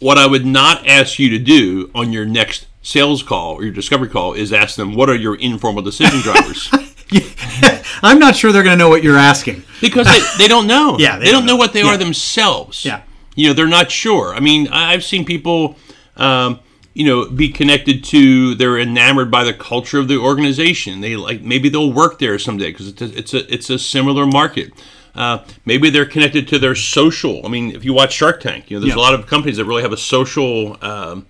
What 0.01 0.19
I 0.19 0.27
would 0.27 0.45
not 0.45 0.85
ask 0.89 1.21
you 1.21 1.31
to 1.31 1.39
do 1.39 1.93
on 1.95 2.13
your 2.13 2.25
next 2.25 2.67
sales 2.83 3.23
call 3.23 3.55
or 3.55 3.63
your 3.63 3.73
discovery 3.73 4.09
call 4.09 4.33
is 4.35 4.53
ask 4.53 4.75
them 4.75 4.95
what 4.97 5.09
are 5.09 5.15
your 5.15 5.37
informal 5.37 5.83
decision 5.83 6.21
drivers. 6.21 6.69
I'm 8.03 8.19
not 8.19 8.37
sure 8.37 8.53
they're 8.53 8.63
going 8.63 8.77
to 8.79 8.83
know 8.85 8.89
what 8.89 9.03
you're 9.03 9.17
asking. 9.19 9.63
because 9.81 10.07
they, 10.07 10.21
they 10.45 10.49
don't 10.49 10.67
know. 10.67 10.97
Yeah, 11.05 11.19
they, 11.19 11.31
don't 11.31 11.47
know, 11.47 11.57
what 11.57 11.73
they 11.73 11.83
Yeah. 11.83 11.95
are 11.95 11.97
themselves. 11.97 12.85
Yeah. 12.85 13.03
you 13.35 13.49
know, 13.49 13.53
they're 13.55 13.67
not 13.67 13.91
sure. 13.91 14.35
I 14.35 14.41
mean, 14.41 14.69
I've 14.69 15.05
seen 15.05 15.25
people, 15.25 15.77
um, 16.17 16.61
you 16.95 17.05
know, 17.07 17.29
be 17.29 17.49
connected 17.49 18.05
to. 18.05 18.55
They're 18.55 18.79
enamored 18.79 19.31
by 19.31 19.43
the 19.45 19.53
culture 19.55 19.99
of 19.99 20.07
the 20.09 20.17
organization. 20.19 21.01
They 21.01 21.17
like 21.17 21.43
maybe 21.43 21.69
they'll 21.69 21.93
work 21.93 22.19
there 22.21 22.39
someday 22.39 22.71
because 22.71 22.89
it's 22.89 23.03
a, 23.03 23.19
it's 23.19 23.35
a 23.35 23.53
it's 23.53 23.71
a 23.71 23.79
similar 23.81 24.27
market. 24.27 24.73
Uh, 25.15 25.45
maybe 25.65 25.91
they're 25.91 26.07
connected 26.07 26.47
to 26.49 26.59
their 26.59 26.75
social. 26.77 27.45
I 27.45 27.49
mean, 27.49 27.75
if 27.75 27.85
you 27.85 27.93
watch 27.93 28.13
Shark 28.13 28.41
Tank, 28.41 28.71
you 28.71 28.77
know, 28.77 28.81
there's 28.81 28.95
Yeah. 28.97 29.01
a 29.01 29.07
lot 29.07 29.15
of 29.15 29.27
companies 29.27 29.57
that 29.57 29.65
really 29.65 29.83
have 29.83 29.93
a 29.93 29.97
social. 29.97 30.77
Um, 30.85 31.27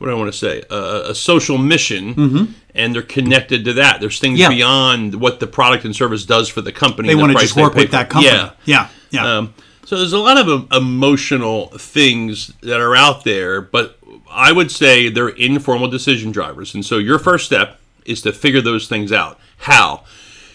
what 0.00 0.06
do 0.08 0.12
I 0.12 0.16
want 0.16 0.32
to 0.32 0.38
say? 0.38 0.62
A, 0.70 1.10
a 1.10 1.14
social 1.14 1.58
mission, 1.58 2.54
and 2.74 2.94
they're 2.94 3.02
connected 3.02 3.64
to 3.66 3.74
that. 3.74 4.00
There's 4.00 4.18
things 4.18 4.40
Mm-hmm. 4.40 4.50
Yeah. 4.52 4.56
beyond 4.56 5.14
what 5.20 5.38
the 5.40 5.46
product 5.46 5.84
and 5.84 5.94
service 5.94 6.24
does 6.24 6.48
for 6.48 6.62
the 6.62 6.72
company. 6.72 7.08
They 7.08 7.14
the 7.14 7.20
want 7.20 7.32
to 7.32 7.38
just 7.38 7.54
work 7.56 7.74
with 7.74 7.90
that 7.92 8.08
company. 8.10 8.34
Yeah. 8.34 8.52
yeah, 8.64 8.88
yeah. 9.10 9.36
Um, 9.38 9.54
so 9.84 9.96
there's 9.98 10.12
a 10.12 10.18
lot 10.18 10.38
of 10.38 10.72
emotional 10.72 11.66
things 11.76 12.52
that 12.62 12.80
are 12.80 12.94
out 12.96 13.24
there, 13.24 13.60
but 13.60 13.98
I 14.30 14.52
would 14.52 14.70
say 14.70 15.08
they're 15.10 15.28
informal 15.28 15.88
decision 15.88 16.30
drivers. 16.32 16.74
And 16.74 16.84
so 16.84 16.98
your 16.98 17.18
first 17.18 17.44
step 17.46 17.78
is 18.06 18.22
to 18.22 18.32
figure 18.32 18.60
those 18.60 18.88
things 18.88 19.12
out. 19.12 19.38
How? 19.58 20.04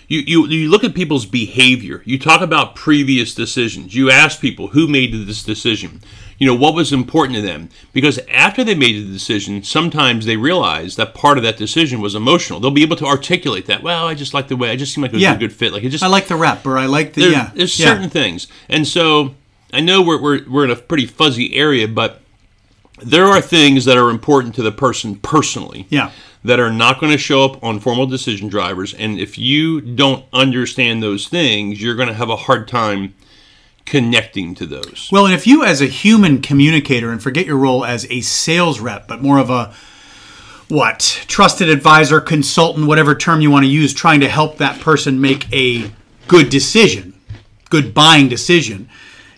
You, 0.08 0.20
you, 0.20 0.48
you 0.48 0.70
look 0.70 0.84
at 0.84 0.94
people's 0.96 1.25
behavior. 1.25 2.02
You 2.06 2.18
talk 2.18 2.42
about 2.42 2.75
previous 2.75 3.36
decisions. 3.36 3.94
You 3.96 4.10
ask 4.10 4.40
people 4.40 4.68
who 4.68 4.88
made 4.88 5.12
this 5.28 5.44
decision. 5.44 6.02
You 6.38 6.48
know, 6.48 6.56
what 6.56 6.74
was 6.74 6.92
important 6.92 7.36
to 7.38 7.42
them? 7.42 7.70
Because 7.94 8.20
after 8.30 8.63
they 8.63 8.75
made 8.75 8.96
the 9.08 9.12
decision, 9.13 9.63
sometimes 9.63 10.25
they 10.25 10.36
realize 10.36 10.98
that 10.98 11.13
part 11.13 11.38
of 11.38 11.44
that 11.46 11.56
decision 11.58 12.01
was 12.01 12.13
emotional. 12.13 12.60
They'll 12.60 12.72
be 12.72 12.82
able 12.84 12.98
to 12.98 13.06
articulate 13.06 13.68
that. 13.68 13.82
Well, 13.84 14.06
I 14.08 14.15
just 14.15 14.34
like 14.34 14.50
the 14.50 14.58
way, 14.58 14.70
I 14.70 14.75
just 14.75 14.94
seem 14.94 15.01
like 15.01 15.12
it 15.12 15.15
was 15.15 15.22
Yeah. 15.24 15.36
a 15.36 15.39
good 15.39 15.54
fit. 15.54 15.72
Like 15.72 15.84
it 15.84 15.89
just 15.89 16.04
I 16.04 16.08
like 16.08 16.27
the 16.27 16.36
rep, 16.36 16.65
or 16.65 16.77
I 16.77 16.88
like 16.88 17.13
the 17.13 17.22
there- 17.22 17.32
yeah. 17.32 17.51
there's 17.56 17.80
yeah. 17.80 17.86
certain 17.88 18.10
things, 18.10 18.48
and 18.68 18.86
so 18.88 19.36
I 19.74 19.80
know 19.80 20.01
we're, 20.01 20.22
we're 20.22 20.50
we're 20.50 20.65
in 20.65 20.72
a 20.72 20.75
pretty 20.75 21.06
fuzzy 21.06 21.56
area, 21.56 21.88
but 21.88 22.22
there 23.01 23.25
are 23.25 23.42
things 23.42 23.86
that 23.86 23.98
are 23.98 24.10
important 24.10 24.56
to 24.56 24.62
the 24.63 24.72
person 24.72 25.15
personally. 25.15 25.88
Yeah. 25.89 26.12
That 26.44 26.60
are 26.60 26.72
not 26.72 27.00
going 27.00 27.12
to 27.12 27.18
show 27.18 27.44
up 27.44 27.63
on 27.63 27.80
formal 27.80 28.06
decision 28.06 28.50
drivers, 28.50 28.94
and 28.94 29.20
if 29.20 29.36
you 29.38 29.82
don't 29.82 30.25
understand 30.32 31.01
those 31.01 31.27
things, 31.27 31.82
you're 31.82 31.96
going 31.96 32.08
to 32.08 32.13
have 32.13 32.30
a 32.30 32.36
hard 32.36 32.68
time 32.68 33.15
connecting 33.86 34.56
to 34.56 34.65
those. 34.65 35.10
Well, 35.12 35.25
and 35.25 35.34
if 35.34 35.46
you, 35.46 35.63
as 35.63 35.82
a 35.82 35.86
human 35.86 36.42
communicator, 36.42 37.12
and 37.12 37.22
forget 37.22 37.46
your 37.46 37.58
role 37.58 37.86
as 37.86 38.10
a 38.10 38.22
sales 38.22 38.80
rep, 38.80 39.08
but 39.08 39.22
more 39.22 39.38
of 39.38 39.50
a 39.50 39.74
what 40.68 41.24
trusted 41.27 41.70
advisor, 41.70 42.20
consultant, 42.20 42.88
whatever 42.88 43.13
term 43.13 43.42
you 43.42 43.51
want 43.51 43.63
to 43.63 43.70
use, 43.70 43.94
trying 43.94 44.20
to 44.22 44.30
help 44.30 44.58
that 44.58 44.82
person 44.82 45.22
make 45.22 45.51
a 45.54 45.92
good 46.27 46.50
decision, 46.50 47.13
good 47.70 47.94
buying 47.94 48.27
decision, 48.27 48.89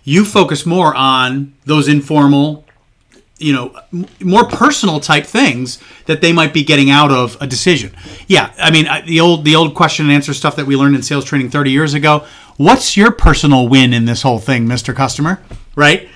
you 0.03 0.23
focus 0.23 0.65
more 0.65 0.95
on 0.95 1.53
those 1.65 1.89
informal, 1.89 2.63
you 3.39 3.51
know, 3.51 3.77
more 4.21 4.45
personal 4.45 5.01
type 5.01 5.25
things 5.25 5.79
that 6.05 6.21
they 6.21 6.31
might 6.31 6.53
be 6.53 6.63
getting 6.63 6.89
out 6.89 7.11
of 7.11 7.35
a 7.41 7.47
decision. 7.47 7.93
Yeah, 8.27 8.53
I 8.57 8.71
mean 8.71 8.87
the 9.05 9.19
old 9.19 9.43
the 9.43 9.55
old 9.55 9.75
question 9.75 10.05
and 10.05 10.15
answer 10.15 10.33
stuff 10.33 10.55
that 10.55 10.65
we 10.65 10.77
learned 10.77 10.95
in 10.95 11.03
sales 11.03 11.25
training 11.25 11.49
30 11.49 11.71
years 11.71 11.93
ago. 11.93 12.25
What's 12.57 12.97
your 12.97 13.11
personal 13.11 13.67
win 13.67 13.93
in 13.93 14.05
this 14.05 14.23
whole 14.23 14.39
thing, 14.39 14.65
Mr. 14.67 14.95
Customer? 14.95 15.41
Right? 15.75 16.09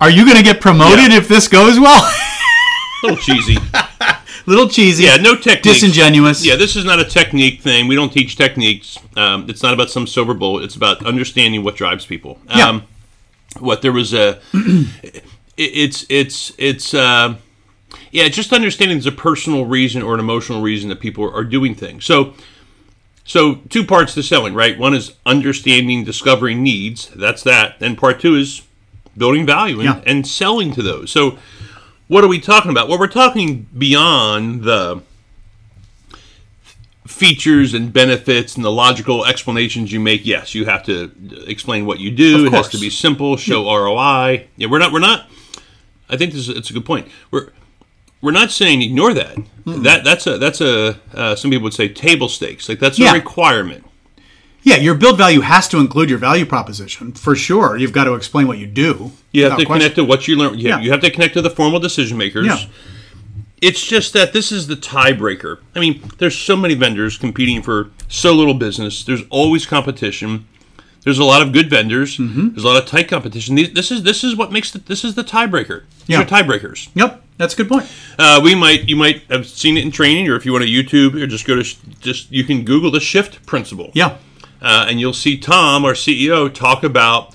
Are 0.00 0.10
you 0.10 0.24
going 0.24 0.36
to 0.36 0.42
get 0.42 0.60
promoted 0.60 1.10
Yeah. 1.12 1.18
if 1.18 1.28
this 1.28 1.48
goes 1.48 1.78
well? 1.78 2.02
A 2.04 2.12
little 3.06 3.16
cheesy. 3.18 3.56
Little 4.46 4.68
cheesy. 4.68 5.04
Yeah, 5.04 5.16
no 5.16 5.34
technique. 5.36 5.62
Disingenuous. 5.74 6.42
Yeah, 6.42 6.56
this 6.56 6.74
is 6.74 6.82
not 6.82 6.98
a 6.98 7.04
technique 7.04 7.60
thing. 7.60 7.86
We 7.86 7.94
don't 7.94 8.10
teach 8.10 8.34
techniques. 8.34 8.96
Um, 9.14 9.44
it's 9.50 9.62
not 9.62 9.74
about 9.74 9.90
some 9.90 10.06
silver 10.06 10.32
bullet. 10.32 10.64
It's 10.64 10.74
about 10.74 11.04
understanding 11.04 11.62
what 11.62 11.76
drives 11.76 12.06
people. 12.06 12.38
Yeah. 12.48 12.68
Um, 12.68 12.84
what 13.58 13.82
there 13.82 13.92
was 13.92 14.14
a, 14.14 14.40
it, 14.54 15.22
it's 15.58 16.06
it's 16.08 16.54
it's 16.56 16.94
uh, 16.94 17.34
yeah, 18.10 18.28
just 18.28 18.54
understanding 18.54 18.96
there's 18.96 19.04
a 19.06 19.12
personal 19.12 19.66
reason 19.66 20.00
or 20.00 20.14
an 20.14 20.20
emotional 20.20 20.62
reason 20.62 20.88
that 20.88 21.00
people 21.00 21.30
are 21.30 21.44
doing 21.44 21.74
things. 21.74 22.06
So. 22.06 22.32
So 23.28 23.56
two 23.68 23.84
parts 23.84 24.14
to 24.14 24.22
selling, 24.22 24.54
right? 24.54 24.78
One 24.78 24.94
is 24.94 25.12
understanding, 25.26 26.02
discovering 26.02 26.62
needs. 26.62 27.10
That's 27.14 27.42
that. 27.42 27.78
Then 27.78 27.94
part 27.94 28.20
two 28.20 28.34
is 28.36 28.62
building 29.18 29.44
value 29.44 29.80
and, 29.80 29.84
Yeah. 29.84 30.00
and 30.06 30.26
selling 30.26 30.72
to 30.72 30.82
those. 30.82 31.10
So 31.10 31.36
what 32.06 32.24
are 32.24 32.28
we 32.28 32.40
talking 32.40 32.70
about? 32.70 32.88
Well, 32.88 32.98
we're 32.98 33.06
talking 33.06 33.66
beyond 33.76 34.62
the 34.62 35.02
features 37.06 37.74
and 37.74 37.92
benefits 37.92 38.56
and 38.56 38.64
the 38.64 38.72
logical 38.72 39.26
explanations 39.26 39.92
you 39.92 40.00
make. 40.00 40.24
Yes, 40.24 40.54
you 40.54 40.64
have 40.64 40.82
to 40.84 41.12
explain 41.46 41.84
what 41.84 42.00
you 42.00 42.10
do. 42.10 42.46
It 42.46 42.52
has 42.52 42.68
to 42.70 42.78
be 42.78 42.88
simple, 42.88 43.36
show 43.36 43.64
ROI. 43.70 44.46
Yeah, 44.56 44.68
we're 44.68 44.78
not. 44.78 44.90
We're 44.90 45.00
not. 45.00 45.28
I 46.08 46.16
think 46.16 46.32
this 46.32 46.48
is 46.48 46.56
it's 46.56 46.70
a 46.70 46.72
good 46.72 46.86
point. 46.86 47.08
We're 47.30 47.50
we're 48.20 48.32
not 48.32 48.50
saying 48.50 48.82
ignore 48.82 49.14
that. 49.14 49.36
Hmm. 49.64 49.82
That 49.82 50.04
that's 50.04 50.26
a 50.26 50.38
that's 50.38 50.60
a 50.60 50.98
uh, 51.14 51.36
some 51.36 51.50
people 51.50 51.64
would 51.64 51.74
say 51.74 51.88
table 51.88 52.28
stakes. 52.28 52.68
Like 52.68 52.78
that's 52.80 52.98
Yeah. 52.98 53.10
a 53.10 53.14
requirement. 53.14 53.84
Yeah, 54.62 54.76
your 54.76 54.94
build 54.96 55.16
value 55.16 55.40
has 55.40 55.68
to 55.68 55.78
include 55.78 56.10
your 56.10 56.18
value 56.18 56.44
proposition 56.44 57.12
for 57.12 57.34
sure. 57.36 57.76
You've 57.76 57.92
got 57.92 58.04
to 58.04 58.14
explain 58.14 58.48
what 58.48 58.58
you 58.58 58.66
do. 58.66 59.12
You 59.32 59.44
have 59.44 59.52
to 59.58 59.64
question. 59.64 59.80
connect 59.80 59.94
to 59.96 60.04
what 60.04 60.26
you 60.28 60.36
learn. 60.36 60.58
You, 60.58 60.68
Yeah. 60.68 60.80
you 60.80 60.90
have 60.90 61.00
to 61.00 61.10
connect 61.10 61.34
to 61.34 61.42
the 61.42 61.48
formal 61.50 61.78
decision 61.80 62.18
makers. 62.18 62.46
Yeah. 62.46 62.58
It's 63.60 63.84
just 63.84 64.12
that 64.12 64.32
this 64.32 64.52
is 64.52 64.66
the 64.66 64.76
tiebreaker. 64.76 65.58
I 65.74 65.80
mean, 65.80 66.02
there's 66.18 66.36
so 66.36 66.56
many 66.56 66.74
vendors 66.74 67.16
competing 67.18 67.62
for 67.62 67.90
so 68.08 68.32
little 68.34 68.54
business. 68.54 69.02
There's 69.04 69.22
always 69.30 69.66
competition. 69.66 70.46
There's 71.02 71.18
a 71.18 71.24
lot 71.24 71.40
of 71.42 71.52
good 71.52 71.70
vendors. 71.70 72.18
Mm-hmm. 72.18 72.50
There's 72.50 72.64
a 72.64 72.68
lot 72.68 72.80
of 72.82 72.88
tight 72.88 73.08
competition. 73.08 73.54
These, 73.54 73.72
this 73.72 73.90
is 73.90 74.02
this 74.02 74.22
is 74.22 74.36
what 74.36 74.52
makes 74.52 74.70
the, 74.72 74.78
this 74.78 75.04
is 75.04 75.14
the 75.14 75.24
tiebreaker. 75.24 75.84
These 76.06 76.18
Yeah. 76.18 76.22
are 76.22 76.24
tiebreakers. 76.26 76.88
Yep, 76.94 77.22
that's 77.38 77.54
a 77.54 77.56
good 77.56 77.68
point. 77.68 77.90
Uh, 78.18 78.40
we 78.42 78.54
might 78.54 78.88
you 78.88 78.96
might 78.96 79.22
have 79.30 79.46
seen 79.46 79.76
it 79.76 79.84
in 79.84 79.90
training, 79.90 80.28
or 80.28 80.36
if 80.36 80.44
you 80.44 80.52
want 80.52 80.64
to 80.64 80.70
YouTube, 80.70 81.14
or 81.14 81.26
just 81.26 81.46
go 81.46 81.54
to 81.56 81.64
sh- 81.64 81.78
just 82.00 82.30
you 82.30 82.44
can 82.44 82.64
Google 82.64 82.90
the 82.90 83.00
shift 83.00 83.46
principle 83.46 83.90
Yeah, 83.94 84.18
uh, 84.60 84.86
and 84.88 85.00
you'll 85.00 85.12
see 85.12 85.38
Tom, 85.38 85.84
our 85.84 85.92
CEO, 85.92 86.52
talk 86.52 86.84
about 86.84 87.34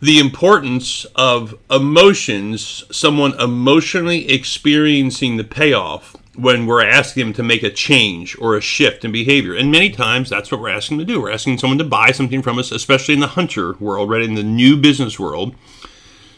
the 0.00 0.18
importance 0.18 1.06
of 1.16 1.54
emotions, 1.70 2.84
someone 2.92 3.32
emotionally 3.40 4.30
experiencing 4.30 5.38
the 5.38 5.44
payoff 5.44 6.14
when 6.36 6.66
we're 6.66 6.84
asking 6.84 7.24
them 7.24 7.32
to 7.32 7.42
make 7.42 7.62
a 7.62 7.70
change 7.70 8.36
or 8.38 8.56
a 8.56 8.60
shift 8.60 9.04
in 9.04 9.12
behavior. 9.12 9.54
And 9.54 9.70
many 9.70 9.88
times 9.88 10.28
that's 10.28 10.50
what 10.50 10.60
we're 10.60 10.68
asking 10.68 10.98
them 10.98 11.06
to 11.06 11.12
do. 11.12 11.22
We're 11.22 11.30
asking 11.30 11.58
someone 11.58 11.78
to 11.78 11.84
buy 11.84 12.10
something 12.10 12.42
from 12.42 12.58
us, 12.58 12.70
especially 12.70 13.14
in 13.14 13.20
the 13.20 13.28
hunter 13.28 13.74
world, 13.74 14.10
right? 14.10 14.22
In 14.22 14.34
the 14.34 14.42
new 14.42 14.76
business 14.76 15.18
world. 15.18 15.54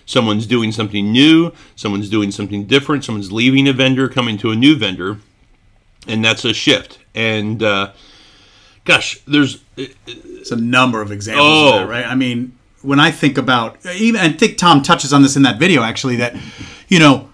Someone's 0.06 0.46
doing 0.46 0.70
something 0.72 1.10
new, 1.10 1.52
someone's 1.74 2.08
doing 2.08 2.30
something 2.30 2.64
different, 2.64 3.04
someone's 3.04 3.32
leaving 3.32 3.66
a 3.68 3.72
vendor, 3.72 4.08
coming 4.08 4.38
to 4.38 4.50
a 4.50 4.56
new 4.56 4.76
vendor, 4.76 5.18
and 6.06 6.24
that's 6.24 6.44
a 6.44 6.54
shift. 6.54 6.98
And 7.14 7.60
uh, 7.62 7.92
gosh, 8.84 9.18
there's 9.26 9.62
it's 9.76 10.50
a 10.52 10.56
number 10.56 11.00
of 11.02 11.10
examples 11.10 11.46
Oh. 11.48 11.68
of 11.74 11.80
that, 11.80 11.88
right? 11.88 12.06
I 12.06 12.14
mean, 12.14 12.56
when 12.82 13.00
I 13.00 13.10
think 13.10 13.36
about 13.36 13.84
even, 13.84 14.20
I 14.20 14.28
think 14.30 14.58
Tom 14.58 14.80
touches 14.82 15.12
on 15.12 15.22
this 15.22 15.34
in 15.36 15.42
that 15.42 15.58
video 15.58 15.82
actually. 15.82 16.16
That 16.16 16.36
you 16.88 16.98
know, 17.00 17.28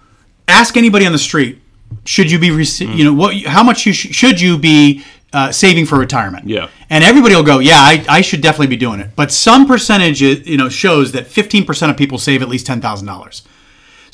ask 0.49 0.77
anybody 0.79 1.05
on 1.05 1.13
the 1.13 1.19
street, 1.19 1.61
should 2.07 2.31
you 2.31 2.39
be, 2.39 2.49
rece- 2.49 2.87
Mm. 2.87 2.97
you 2.97 3.05
know, 3.05 3.13
what, 3.13 3.37
how 3.45 3.63
much 3.63 3.85
you 3.85 3.93
sh- 3.93 4.15
should 4.15 4.41
you 4.41 4.57
be 4.57 5.05
uh, 5.33 5.51
saving 5.53 5.87
for 5.87 5.99
retirement? 5.99 6.47
Yeah. 6.49 6.69
and 6.91 7.03
everybody 7.05 7.35
will 7.35 7.43
go, 7.43 7.59
yeah, 7.59 7.79
I, 7.79 8.05
I 8.09 8.21
should 8.21 8.41
definitely 8.41 8.69
be 8.69 8.77
doing 8.77 9.01
it. 9.01 9.11
But 9.17 9.33
some 9.33 9.67
percentage, 9.67 10.21
you 10.21 10.57
know, 10.57 10.69
shows 10.69 11.13
that 11.13 11.27
fifteen 11.27 11.65
percent 11.65 11.91
of 11.91 11.97
people 11.97 12.19
save 12.19 12.43
at 12.43 12.49
least 12.49 12.67
ten 12.67 12.81
thousand 12.81 13.07
dollars. 13.07 13.43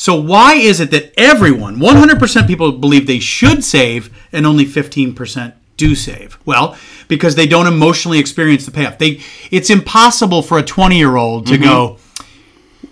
So 0.01 0.15
why 0.15 0.55
is 0.55 0.79
it 0.79 0.93
that 0.93 1.13
everyone, 1.19 1.79
100% 1.81 2.47
people 2.47 2.71
believe 2.71 3.09
they 3.09 3.19
should 3.19 3.65
save 3.65 4.17
and 4.31 4.47
only 4.47 4.65
15% 4.65 5.55
do 5.77 5.97
save? 5.97 6.39
Well, 6.45 6.79
because 7.09 7.35
they 7.35 7.49
don't 7.49 7.67
emotionally 7.67 8.21
experience 8.21 8.65
the 8.65 8.71
payoff. 8.71 8.99
They 8.99 9.21
it's 9.51 9.71
impossible 9.71 10.43
for 10.43 10.57
a 10.57 10.63
20-year-old 10.63 11.49
to 11.49 11.59
go, 11.59 11.99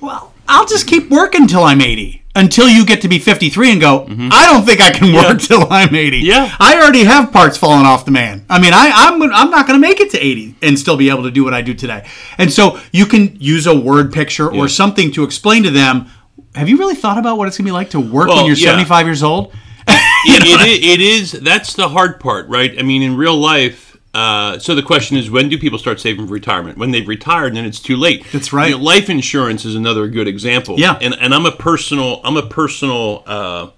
"Well, 0.00 0.32
I'll 0.48 0.66
just 0.66 0.88
keep 0.88 1.08
working 1.08 1.42
until 1.42 1.62
I'm 1.62 1.80
80." 1.80 2.24
Until 2.36 2.68
you 2.68 2.84
get 2.84 3.00
to 3.00 3.08
be 3.08 3.18
53 3.18 3.72
and 3.72 3.80
go, 3.80 4.00
mm-hmm. 4.00 4.28
I 4.30 4.46
don't 4.46 4.64
think 4.64 4.80
I 4.80 4.90
can 4.90 5.14
work 5.14 5.40
till 5.40 5.66
I'm 5.72 5.94
80. 5.94 6.18
Yeah. 6.18 6.54
I 6.60 6.80
already 6.80 7.04
have 7.04 7.32
parts 7.32 7.56
falling 7.56 7.86
off 7.86 8.04
the 8.04 8.10
man. 8.10 8.44
I 8.48 8.60
mean, 8.60 8.72
I, 8.74 8.92
I'm 8.94 9.22
I'm 9.22 9.50
not 9.50 9.66
going 9.66 9.80
to 9.80 9.86
make 9.86 10.00
it 10.00 10.10
to 10.10 10.18
80 10.18 10.56
and 10.62 10.78
still 10.78 10.96
be 10.96 11.08
able 11.10 11.22
to 11.24 11.30
do 11.30 11.42
what 11.44 11.54
I 11.54 11.62
do 11.62 11.74
today. 11.74 12.06
And 12.38 12.52
so 12.52 12.78
you 12.92 13.06
can 13.06 13.36
use 13.40 13.66
a 13.66 13.74
word 13.74 14.12
picture 14.12 14.52
or 14.52 14.68
something 14.68 15.10
to 15.12 15.24
explain 15.24 15.62
to 15.64 15.70
them. 15.70 16.06
Have 16.54 16.68
you 16.68 16.76
really 16.76 16.94
thought 16.94 17.18
about 17.18 17.38
what 17.38 17.48
it's 17.48 17.56
going 17.56 17.64
to 17.64 17.70
be 17.70 17.72
like 17.72 17.90
to 17.90 18.00
work 18.00 18.28
when 18.28 18.46
you're 18.46 18.56
yeah. 18.56 18.70
75 18.70 19.06
years 19.06 19.22
old? 19.22 19.52
it, 19.88 20.42
it, 20.44 20.84
it 20.84 21.00
is. 21.00 21.30
that's 21.30 21.74
the 21.74 21.88
hard 21.88 22.18
part 22.18 22.48
right 22.48 22.76
i 22.76 22.82
mean 22.82 23.02
in 23.02 23.16
real 23.16 23.36
life 23.36 23.95
uh, 24.16 24.58
so 24.58 24.74
the 24.74 24.82
question 24.82 25.16
is 25.16 25.30
when 25.30 25.48
do 25.48 25.56
people 25.58 25.78
start 25.78 26.00
saving 26.00 26.26
for 26.26 26.32
retirement 26.32 26.78
when 26.78 26.90
they've 26.92 27.08
retired 27.16 27.48
and 27.48 27.56
then 27.58 27.64
it's 27.66 27.80
too 27.80 27.96
late 27.96 28.24
That's 28.32 28.52
right. 28.52 28.70
You 28.70 28.76
know, 28.78 28.82
life 28.82 29.08
insurance 29.10 29.64
is 29.64 29.74
another 29.74 30.08
good 30.08 30.26
example 30.28 30.74
Yeah. 30.78 30.98
and, 31.00 31.14
and 31.20 31.34
i'm 31.34 31.46
a 31.46 31.52
personal 31.52 32.20
i'm 32.24 32.36
a 32.36 32.46
personal 32.46 33.22
uh, 33.26 33.70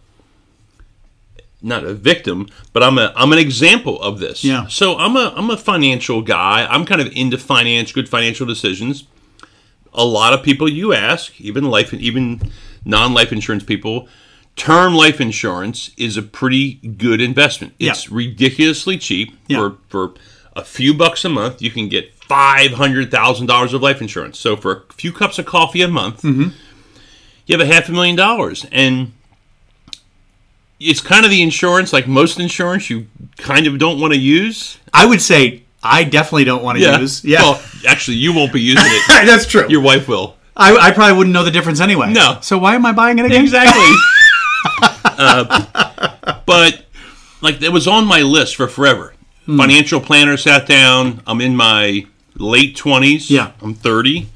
not 1.60 1.82
a 1.82 1.92
victim, 1.92 2.46
but 2.72 2.84
I'm 2.84 2.98
a 2.98 3.12
I'm 3.16 3.32
an 3.32 3.38
example 3.40 4.00
of 4.00 4.20
this. 4.20 4.44
Yeah. 4.44 4.68
So 4.68 4.96
I'm 4.96 5.16
a 5.16 5.32
I'm 5.36 5.50
a 5.50 5.56
financial 5.56 6.22
guy. 6.22 6.64
I'm 6.70 6.84
kind 6.86 7.00
of 7.00 7.08
into 7.14 7.36
finance, 7.36 7.90
good 7.90 8.08
financial 8.08 8.46
decisions. 8.46 9.04
A 9.92 10.04
lot 10.04 10.32
of 10.32 10.44
people 10.44 10.68
you 10.68 10.92
ask, 10.92 11.40
even 11.40 11.64
life 11.64 11.92
even 11.92 12.40
non-life 12.84 13.32
insurance 13.32 13.64
people, 13.64 14.06
term 14.58 14.94
life 14.94 15.20
insurance 15.20 15.90
is 15.96 16.16
a 16.18 16.22
pretty 16.22 16.74
good 16.74 17.20
investment. 17.20 17.72
Yeah. 17.78 17.92
It's 17.92 18.10
ridiculously 18.10 18.98
cheap 18.98 19.34
Yeah. 19.46 19.58
for 19.58 19.76
for 19.88 20.14
a 20.56 20.64
few 20.64 20.92
bucks 20.92 21.24
a 21.24 21.28
month. 21.28 21.62
You 21.62 21.70
can 21.70 21.88
get 21.88 22.12
five 22.14 22.72
hundred 22.72 23.10
thousand 23.10 23.46
dollars 23.46 23.72
of 23.72 23.80
life 23.82 24.00
insurance. 24.02 24.38
So 24.38 24.56
for 24.56 24.84
a 24.90 24.92
few 24.92 25.12
cups 25.12 25.38
of 25.38 25.46
coffee 25.46 25.80
a 25.82 25.88
month, 25.88 26.22
Mm-hmm. 26.22 26.48
you 27.46 27.56
have 27.58 27.66
a 27.66 27.72
half 27.72 27.88
a 27.88 27.92
million 27.92 28.16
dollars, 28.16 28.66
and 28.70 29.12
it's 30.80 31.00
kind 31.00 31.24
of 31.24 31.30
the 31.30 31.42
insurance, 31.42 31.92
like 31.92 32.06
most 32.06 32.38
insurance, 32.38 32.88
you 32.90 33.06
kind 33.36 33.66
of 33.66 33.78
don't 33.78 34.00
want 34.00 34.12
to 34.12 34.18
use. 34.18 34.78
I 34.92 35.06
would 35.06 35.20
say 35.20 35.62
I 35.82 36.04
definitely 36.04 36.44
don't 36.44 36.62
want 36.62 36.78
to 36.78 36.98
use. 37.00 37.24
Yeah, 37.24 37.42
Well, 37.42 37.62
actually, 37.86 38.16
you 38.18 38.32
won't 38.34 38.52
be 38.52 38.60
using 38.60 38.84
it. 38.86 39.02
that's 39.26 39.46
true. 39.46 39.66
Your 39.68 39.80
wife 39.80 40.06
will. 40.08 40.36
I, 40.56 40.76
I 40.76 40.90
probably 40.92 41.16
wouldn't 41.16 41.32
know 41.34 41.44
the 41.44 41.50
difference 41.52 41.80
anyway. 41.80 42.12
No. 42.12 42.38
So 42.42 42.58
why 42.58 42.74
am 42.74 42.84
I 42.84 42.92
buying 42.92 43.18
it 43.18 43.26
again? 43.26 43.42
Exactly. 43.42 43.82
uh, 45.04 46.40
but 46.46 46.84
like 47.40 47.62
it 47.62 47.72
was 47.72 47.86
on 47.86 48.06
my 48.06 48.22
list 48.22 48.56
for 48.56 48.68
forever. 48.68 49.14
Hmm. 49.46 49.56
Financial 49.58 50.00
planner 50.00 50.36
sat 50.36 50.66
down. 50.66 51.22
I'm 51.26 51.40
in 51.40 51.56
my 51.56 52.06
late 52.36 52.76
twenties. 52.76 53.30
Yeah. 53.30 53.52
I'm 53.62 53.74
30. 53.74 54.28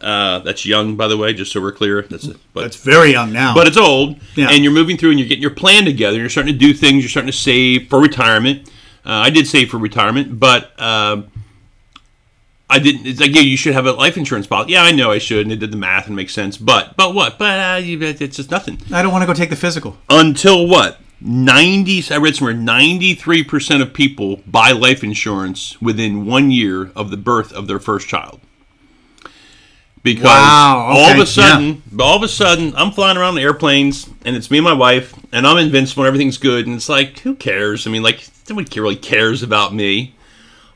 Uh, 0.00 0.38
that's 0.40 0.64
young, 0.64 0.94
by 0.96 1.08
the 1.08 1.16
way, 1.16 1.32
just 1.32 1.50
so 1.52 1.60
we're 1.60 1.72
clear. 1.72 2.02
That's 2.02 2.24
it. 2.24 2.36
But 2.52 2.66
It's 2.66 2.76
very 2.76 3.10
young 3.10 3.32
now. 3.32 3.52
but 3.52 3.66
it's 3.66 3.76
old, 3.76 4.16
Yeah. 4.36 4.48
and 4.48 4.62
you're 4.62 4.72
moving 4.72 4.96
through 4.96 5.10
and 5.10 5.18
you're 5.18 5.28
getting 5.28 5.42
your 5.42 5.50
plan 5.50 5.84
together. 5.84 6.18
You're 6.18 6.28
starting 6.28 6.52
to 6.52 6.58
do 6.58 6.72
things. 6.72 7.02
You're 7.02 7.10
starting 7.10 7.32
to 7.32 7.36
save 7.36 7.88
for 7.88 8.00
retirement. 8.00 8.68
Uh, 9.04 9.10
I 9.26 9.30
did 9.30 9.48
save 9.48 9.70
for 9.70 9.78
retirement, 9.78 10.38
but 10.38 10.80
um, 10.80 11.26
I 12.70 12.78
didn't. 12.78 13.06
It's 13.06 13.20
like, 13.20 13.34
yeah, 13.34 13.40
you 13.40 13.56
should 13.56 13.72
have 13.74 13.86
a 13.86 13.92
life 13.92 14.16
insurance 14.18 14.46
policy. 14.46 14.72
Yeah, 14.72 14.82
I 14.82 14.92
know 14.92 15.10
I 15.10 15.18
should, 15.18 15.42
and 15.46 15.52
it 15.52 15.56
did 15.56 15.70
the 15.70 15.76
math 15.78 16.06
and 16.06 16.14
makes 16.14 16.34
sense. 16.34 16.56
But 16.58 16.96
but 16.96 17.14
what? 17.14 17.38
But 17.38 17.58
uh, 17.60 17.76
you- 17.78 18.00
it's 18.02 18.36
just 18.36 18.50
nothing 18.50 18.78
I 18.92 19.00
don't 19.02 19.10
want 19.12 19.22
to 19.22 19.26
go 19.26 19.32
take 19.34 19.50
the 19.50 19.56
physical. 19.56 19.96
until 20.10 20.66
what? 20.66 21.00
Ninety. 21.20 22.02
I 22.10 22.18
read 22.18 22.36
somewhere 22.36 22.54
ninety-three 22.54 23.42
percent 23.44 23.82
of 23.82 23.92
people 23.94 24.36
buy 24.46 24.72
life 24.72 25.02
insurance 25.02 25.80
within 25.80 26.26
one 26.26 26.50
year 26.50 26.90
of 26.94 27.10
the 27.10 27.16
birth 27.16 27.52
of 27.52 27.66
their 27.68 27.78
first 27.80 28.06
child. 28.06 28.40
Because 30.02 30.24
Wow, 30.26 30.76
all 30.90 31.10
of 31.10 31.18
a 31.18 31.26
sudden, 31.26 31.82
all 31.98 32.16
of 32.16 32.22
a 32.22 32.28
sudden, 32.28 32.72
I'm 32.76 32.92
flying 32.92 33.16
around 33.16 33.36
in 33.36 33.42
airplanes, 33.42 34.08
and 34.24 34.36
it's 34.36 34.48
me 34.50 34.58
and 34.58 34.64
my 34.64 34.72
wife, 34.72 35.12
and 35.32 35.44
I'm 35.46 35.58
invincible, 35.58 36.04
and 36.04 36.06
everything's 36.08 36.38
good, 36.38 36.66
and 36.66 36.76
it's 36.76 36.88
like, 36.88 37.18
who 37.18 37.34
cares? 37.34 37.84
I 37.86 37.90
mean, 37.90 38.04
like, 38.04 38.26
nobody 38.48 38.80
really 38.80 38.94
cares 38.96 39.42
about 39.42 39.74
me. 39.74 40.14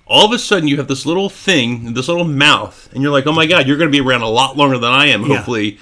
All 0.07 0.27
of 0.27 0.33
a 0.33 0.39
sudden, 0.39 0.69
you 0.69 0.77
have 0.77 0.89
this 0.89 1.07
little 1.07 1.31
thing, 1.31 1.95
this 1.95 2.09
little 2.09 2.25
mouth, 2.25 2.89
and 2.93 3.03
you're 3.03 3.13
like, 3.13 3.27
oh 3.27 3.33
my 3.33 3.47
god, 3.47 3.67
you're 3.67 3.77
going 3.79 3.91
to 3.91 3.97
be 3.97 4.07
around 4.07 4.23
a 4.23 4.29
lot 4.29 4.57
longer 4.57 4.79
than 4.79 4.93
I 4.93 5.07
am, 5.07 5.23
Yeah. 5.23 5.37
hopefully. 5.37 5.79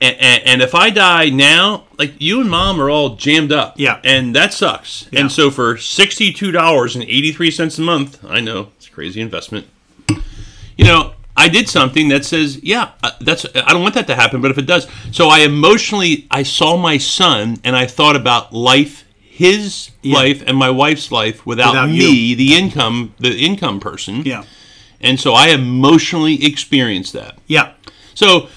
And, 0.00 0.16
and, 0.20 0.42
and 0.46 0.62
if 0.62 0.74
I 0.74 0.90
die 0.90 1.30
now, 1.30 1.84
like 1.98 2.14
you 2.20 2.40
and 2.40 2.50
mom 2.50 2.80
are 2.80 2.90
all 2.90 3.16
jammed 3.16 3.52
up. 3.52 3.74
Yeah. 3.78 4.00
And 4.04 4.34
that 4.36 4.52
sucks. 4.52 5.08
Yeah. 5.10 5.20
And 5.20 5.32
so 5.32 5.50
for 5.50 5.76
$62.83 5.76 7.78
a 7.78 7.82
month, 7.82 8.24
I 8.24 8.40
know 8.40 8.68
it's 8.76 8.88
a 8.88 8.90
crazy 8.90 9.20
investment. 9.20 9.66
You 10.76 10.84
know, 10.84 11.14
I 11.36 11.48
did 11.48 11.68
something 11.68 12.08
that 12.08 12.24
says, 12.24 12.62
yeah, 12.62 12.92
uh, 13.02 13.12
that's 13.20 13.46
I 13.54 13.72
don't 13.72 13.82
want 13.82 13.94
that 13.94 14.06
to 14.08 14.14
happen, 14.14 14.40
but 14.40 14.50
if 14.50 14.58
it 14.58 14.66
does. 14.66 14.86
So 15.12 15.28
I 15.28 15.40
emotionally 15.40 16.26
I 16.30 16.42
saw 16.42 16.76
my 16.76 16.98
son 16.98 17.58
and 17.64 17.76
I 17.76 17.86
thought 17.86 18.16
about 18.16 18.52
life, 18.52 19.03
his 19.36 19.90
Yeah. 20.02 20.14
life 20.14 20.42
and 20.46 20.56
my 20.56 20.70
wife's 20.70 21.10
life 21.10 21.44
without, 21.44 21.72
Without 21.72 21.88
me, 21.90 22.34
the 22.34 22.54
income, 22.54 23.14
the 23.18 23.36
income 23.36 23.80
person. 23.80 24.22
Yeah. 24.24 24.44
And 25.00 25.18
so 25.18 25.32
I 25.34 25.48
emotionally 25.48 26.44
experienced 26.44 27.12
that. 27.14 27.36
Yeah. 27.48 27.72
So 28.14 28.48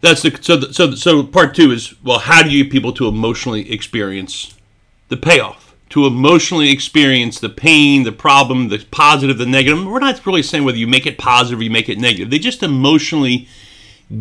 that's 0.00 0.22
the 0.22 0.38
so 0.40 0.56
the, 0.56 0.72
so 0.72 0.86
the, 0.86 0.96
so 0.96 1.22
part 1.22 1.54
two 1.54 1.70
is 1.72 1.94
well, 2.02 2.20
how 2.20 2.42
do 2.42 2.48
you 2.48 2.64
get 2.64 2.72
people 2.72 2.92
to 2.94 3.06
emotionally 3.06 3.70
experience 3.70 4.54
the 5.08 5.16
payoff? 5.18 5.74
To 5.90 6.06
emotionally 6.06 6.70
experience 6.70 7.38
the 7.38 7.50
pain, 7.50 8.04
the 8.04 8.12
problem, 8.12 8.68
the 8.70 8.78
positive, 8.90 9.36
the 9.36 9.44
negative. 9.44 9.84
We're 9.84 9.98
not 10.00 10.24
really 10.24 10.42
saying 10.42 10.64
whether 10.64 10.78
you 10.78 10.86
make 10.86 11.06
it 11.06 11.18
positive 11.18 11.60
or 11.60 11.64
you 11.64 11.70
make 11.70 11.90
it 11.90 11.98
negative. 11.98 12.30
They 12.30 12.38
just 12.38 12.62
emotionally 12.62 13.46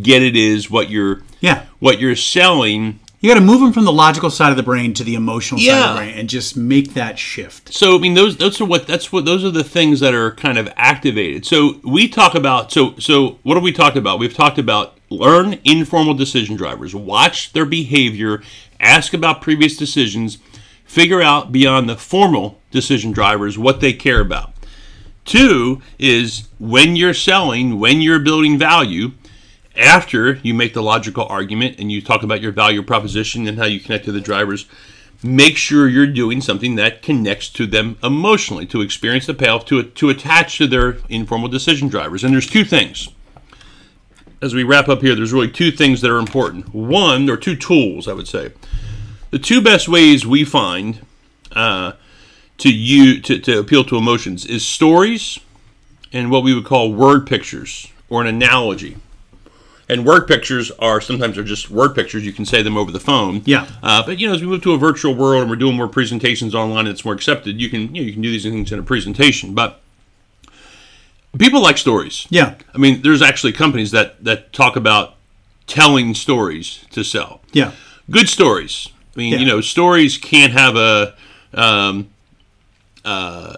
get 0.02 0.22
it 0.22 0.36
is 0.36 0.70
what 0.70 0.90
you're 0.90 1.24
Yeah. 1.40 1.64
what 1.80 1.98
you're 2.02 2.18
selling. 2.18 3.00
You 3.22 3.30
got 3.30 3.40
to 3.40 3.46
move 3.46 3.62
them 3.62 3.72
from 3.72 3.86
the 3.86 3.92
logical 3.92 4.32
side 4.32 4.50
of 4.50 4.58
the 4.58 4.64
brain 4.64 4.96
to 4.96 5.04
the 5.04 5.14
emotional 5.14 5.62
side 5.62 5.90
of 5.90 5.96
the 5.96 6.00
brain 6.00 6.18
and 6.18 6.28
just 6.28 6.58
make 6.58 6.96
that 6.96 7.20
shift. 7.20 7.72
So 7.72 7.96
I 7.96 8.00
mean 8.00 8.16
those 8.16 8.38
those 8.38 8.60
are 8.60 8.66
what 8.66 8.88
that's 8.88 9.12
what 9.12 9.26
those 9.26 9.46
are 9.46 9.52
the 9.52 9.64
things 9.64 10.00
that 10.00 10.16
are 10.16 10.32
kind 10.32 10.58
of 10.58 10.68
activated. 10.76 11.46
So 11.46 11.80
we 11.84 12.08
talk 12.08 12.34
about 12.34 12.72
so 12.72 12.96
so 12.98 13.38
what 13.44 13.56
have 13.56 13.64
we 13.64 13.72
talked 13.72 13.96
about? 13.96 14.18
We've 14.18 14.34
talked 14.34 14.58
about 14.58 14.98
learn 15.12 15.60
informal 15.64 16.16
decision 16.16 16.56
drivers, 16.56 16.96
watch 16.96 17.54
their 17.54 17.66
behavior, 17.66 18.42
ask 18.80 19.14
about 19.14 19.42
previous 19.42 19.78
decisions, 19.78 20.40
figure 20.84 21.22
out 21.22 21.52
beyond 21.52 21.88
the 21.88 21.98
formal 21.98 22.60
decision 22.72 23.12
drivers 23.12 23.56
what 23.56 23.82
they 23.82 23.94
care 23.94 24.20
about. 24.20 24.52
Two 25.26 25.80
is 26.00 26.48
when 26.58 26.96
you're 26.96 27.14
selling, 27.14 27.80
when 27.80 28.02
you're 28.02 28.18
building 28.18 28.58
value, 28.58 29.12
after 29.76 30.34
you 30.44 30.54
make 30.54 30.74
the 30.74 30.84
logical 30.84 31.26
argument 31.26 31.80
and 31.80 31.92
you 31.92 32.02
talk 32.02 32.24
about 32.24 32.42
your 32.42 32.52
value 32.52 32.84
proposition 32.84 33.48
and 33.48 33.58
how 33.58 33.66
you 33.66 33.80
connect 33.80 34.06
to 34.06 34.12
the 34.12 34.22
drivers, 34.22 34.66
make 35.24 35.56
sure 35.56 35.88
you're 35.88 36.08
doing 36.08 36.42
something 36.42 36.76
that 36.76 37.02
connects 37.02 37.50
to 37.50 37.66
them 37.66 37.98
emotionally, 38.04 38.66
to 38.66 38.82
experience 38.82 39.26
the 39.26 39.34
payoff, 39.34 39.66
to, 39.66 39.84
to 39.84 40.10
attach 40.10 40.58
to 40.58 40.68
their 40.68 40.98
informal 41.10 41.48
decision 41.48 41.88
drivers. 41.88 42.24
And 42.24 42.34
there's 42.34 42.50
two 42.50 42.66
things. 42.66 43.10
As 44.42 44.56
we 44.56 44.64
wrap 44.64 44.90
up 44.90 45.02
here, 45.02 45.14
there's 45.16 45.34
really 45.34 45.52
two 45.52 45.72
things 45.72 46.02
that 46.02 46.12
are 46.12 46.18
important. 46.18 46.74
One, 46.74 47.30
or 47.30 47.38
two 47.38 47.56
tools, 47.56 48.08
I 48.08 48.14
would 48.14 48.28
say. 48.28 48.52
The 49.30 49.40
two 49.40 49.62
best 49.62 49.88
ways 49.88 50.26
we 50.26 50.44
find 50.44 51.06
uh, 51.52 51.94
to 52.58 52.74
you 52.74 53.22
to, 53.22 53.40
to 53.40 53.60
appeal 53.60 53.84
to 53.86 53.98
emotions 53.98 54.46
is 54.46 54.66
stories 54.66 55.40
and 56.12 56.32
what 56.32 56.44
we 56.44 56.54
would 56.54 56.66
call 56.66 56.92
word 56.92 57.28
pictures 57.28 57.88
or 58.10 58.22
an 58.22 58.28
analogy. 58.28 58.98
And 59.92 60.06
word 60.06 60.26
pictures 60.26 60.72
are 60.80 61.02
sometimes 61.02 61.36
they're 61.36 61.44
just 61.44 61.70
word 61.70 61.94
pictures. 61.94 62.26
You 62.26 62.32
can 62.32 62.46
say 62.46 62.62
them 62.64 62.78
over 62.78 62.92
the 62.94 63.00
phone. 63.00 63.42
Yeah. 63.46 63.68
Uh, 63.84 64.02
but 64.06 64.20
you 64.20 64.28
know, 64.28 64.34
as 64.34 64.40
we 64.42 64.48
move 64.48 64.62
to 64.64 64.72
a 64.72 64.78
virtual 64.78 65.14
world 65.14 65.42
and 65.42 65.50
we're 65.50 65.58
doing 65.58 65.76
more 65.76 65.90
presentations 65.90 66.56
online, 66.56 66.80
and 66.88 66.90
it's 66.90 67.04
more 67.04 67.14
accepted. 67.14 67.60
You 67.60 67.70
can 67.70 67.94
you 67.94 68.02
know 68.02 68.08
you 68.08 68.14
can 68.14 68.22
do 68.22 68.32
these 68.32 68.44
things 68.44 68.72
in 68.72 68.80
a 68.80 68.84
presentation. 68.84 69.54
But 69.54 69.82
people 71.38 71.62
like 71.62 71.78
stories. 71.78 72.26
Yeah. 72.30 72.56
I 72.74 72.78
mean, 72.78 73.02
there's 73.02 73.22
actually 73.22 73.52
companies 73.52 73.92
that 73.92 74.24
that 74.24 74.54
talk 74.54 74.76
about 74.78 75.16
telling 75.68 76.14
stories 76.16 76.86
to 76.92 77.04
sell 77.04 77.42
Yeah. 77.52 77.72
good 78.10 78.30
stories. 78.30 78.88
I 79.16 79.20
mean, 79.20 79.34
Yeah. 79.34 79.40
you 79.40 79.46
know, 79.46 79.60
stories 79.62 80.18
can't 80.18 80.54
have 80.54 80.76
a. 80.78 81.16
Um, 81.54 82.08
uh, 83.04 83.58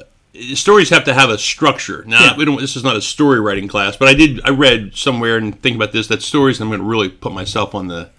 stories 0.56 0.90
have 0.90 1.04
to 1.06 1.14
have 1.14 1.30
a 1.30 1.38
structure. 1.38 2.04
Now, 2.08 2.24
Yeah. 2.24 2.38
we 2.38 2.46
don't. 2.46 2.60
This 2.60 2.76
is 2.76 2.84
not 2.84 2.96
a 2.96 3.02
story 3.02 3.40
writing 3.40 3.68
class, 3.68 3.96
but 3.96 4.08
I 4.08 4.14
did. 4.14 4.42
I 4.44 4.50
read 4.50 4.96
somewhere 4.96 5.38
and 5.38 5.60
think 5.62 5.76
about 5.76 5.92
this 5.92 6.08
that 6.08 6.22
stories. 6.22 6.60
I'm 6.60 6.70
going 6.70 6.80
to 6.80 6.86
really 6.86 7.10
put 7.10 7.34
myself 7.34 7.76
on 7.76 7.88
the. 7.88 8.10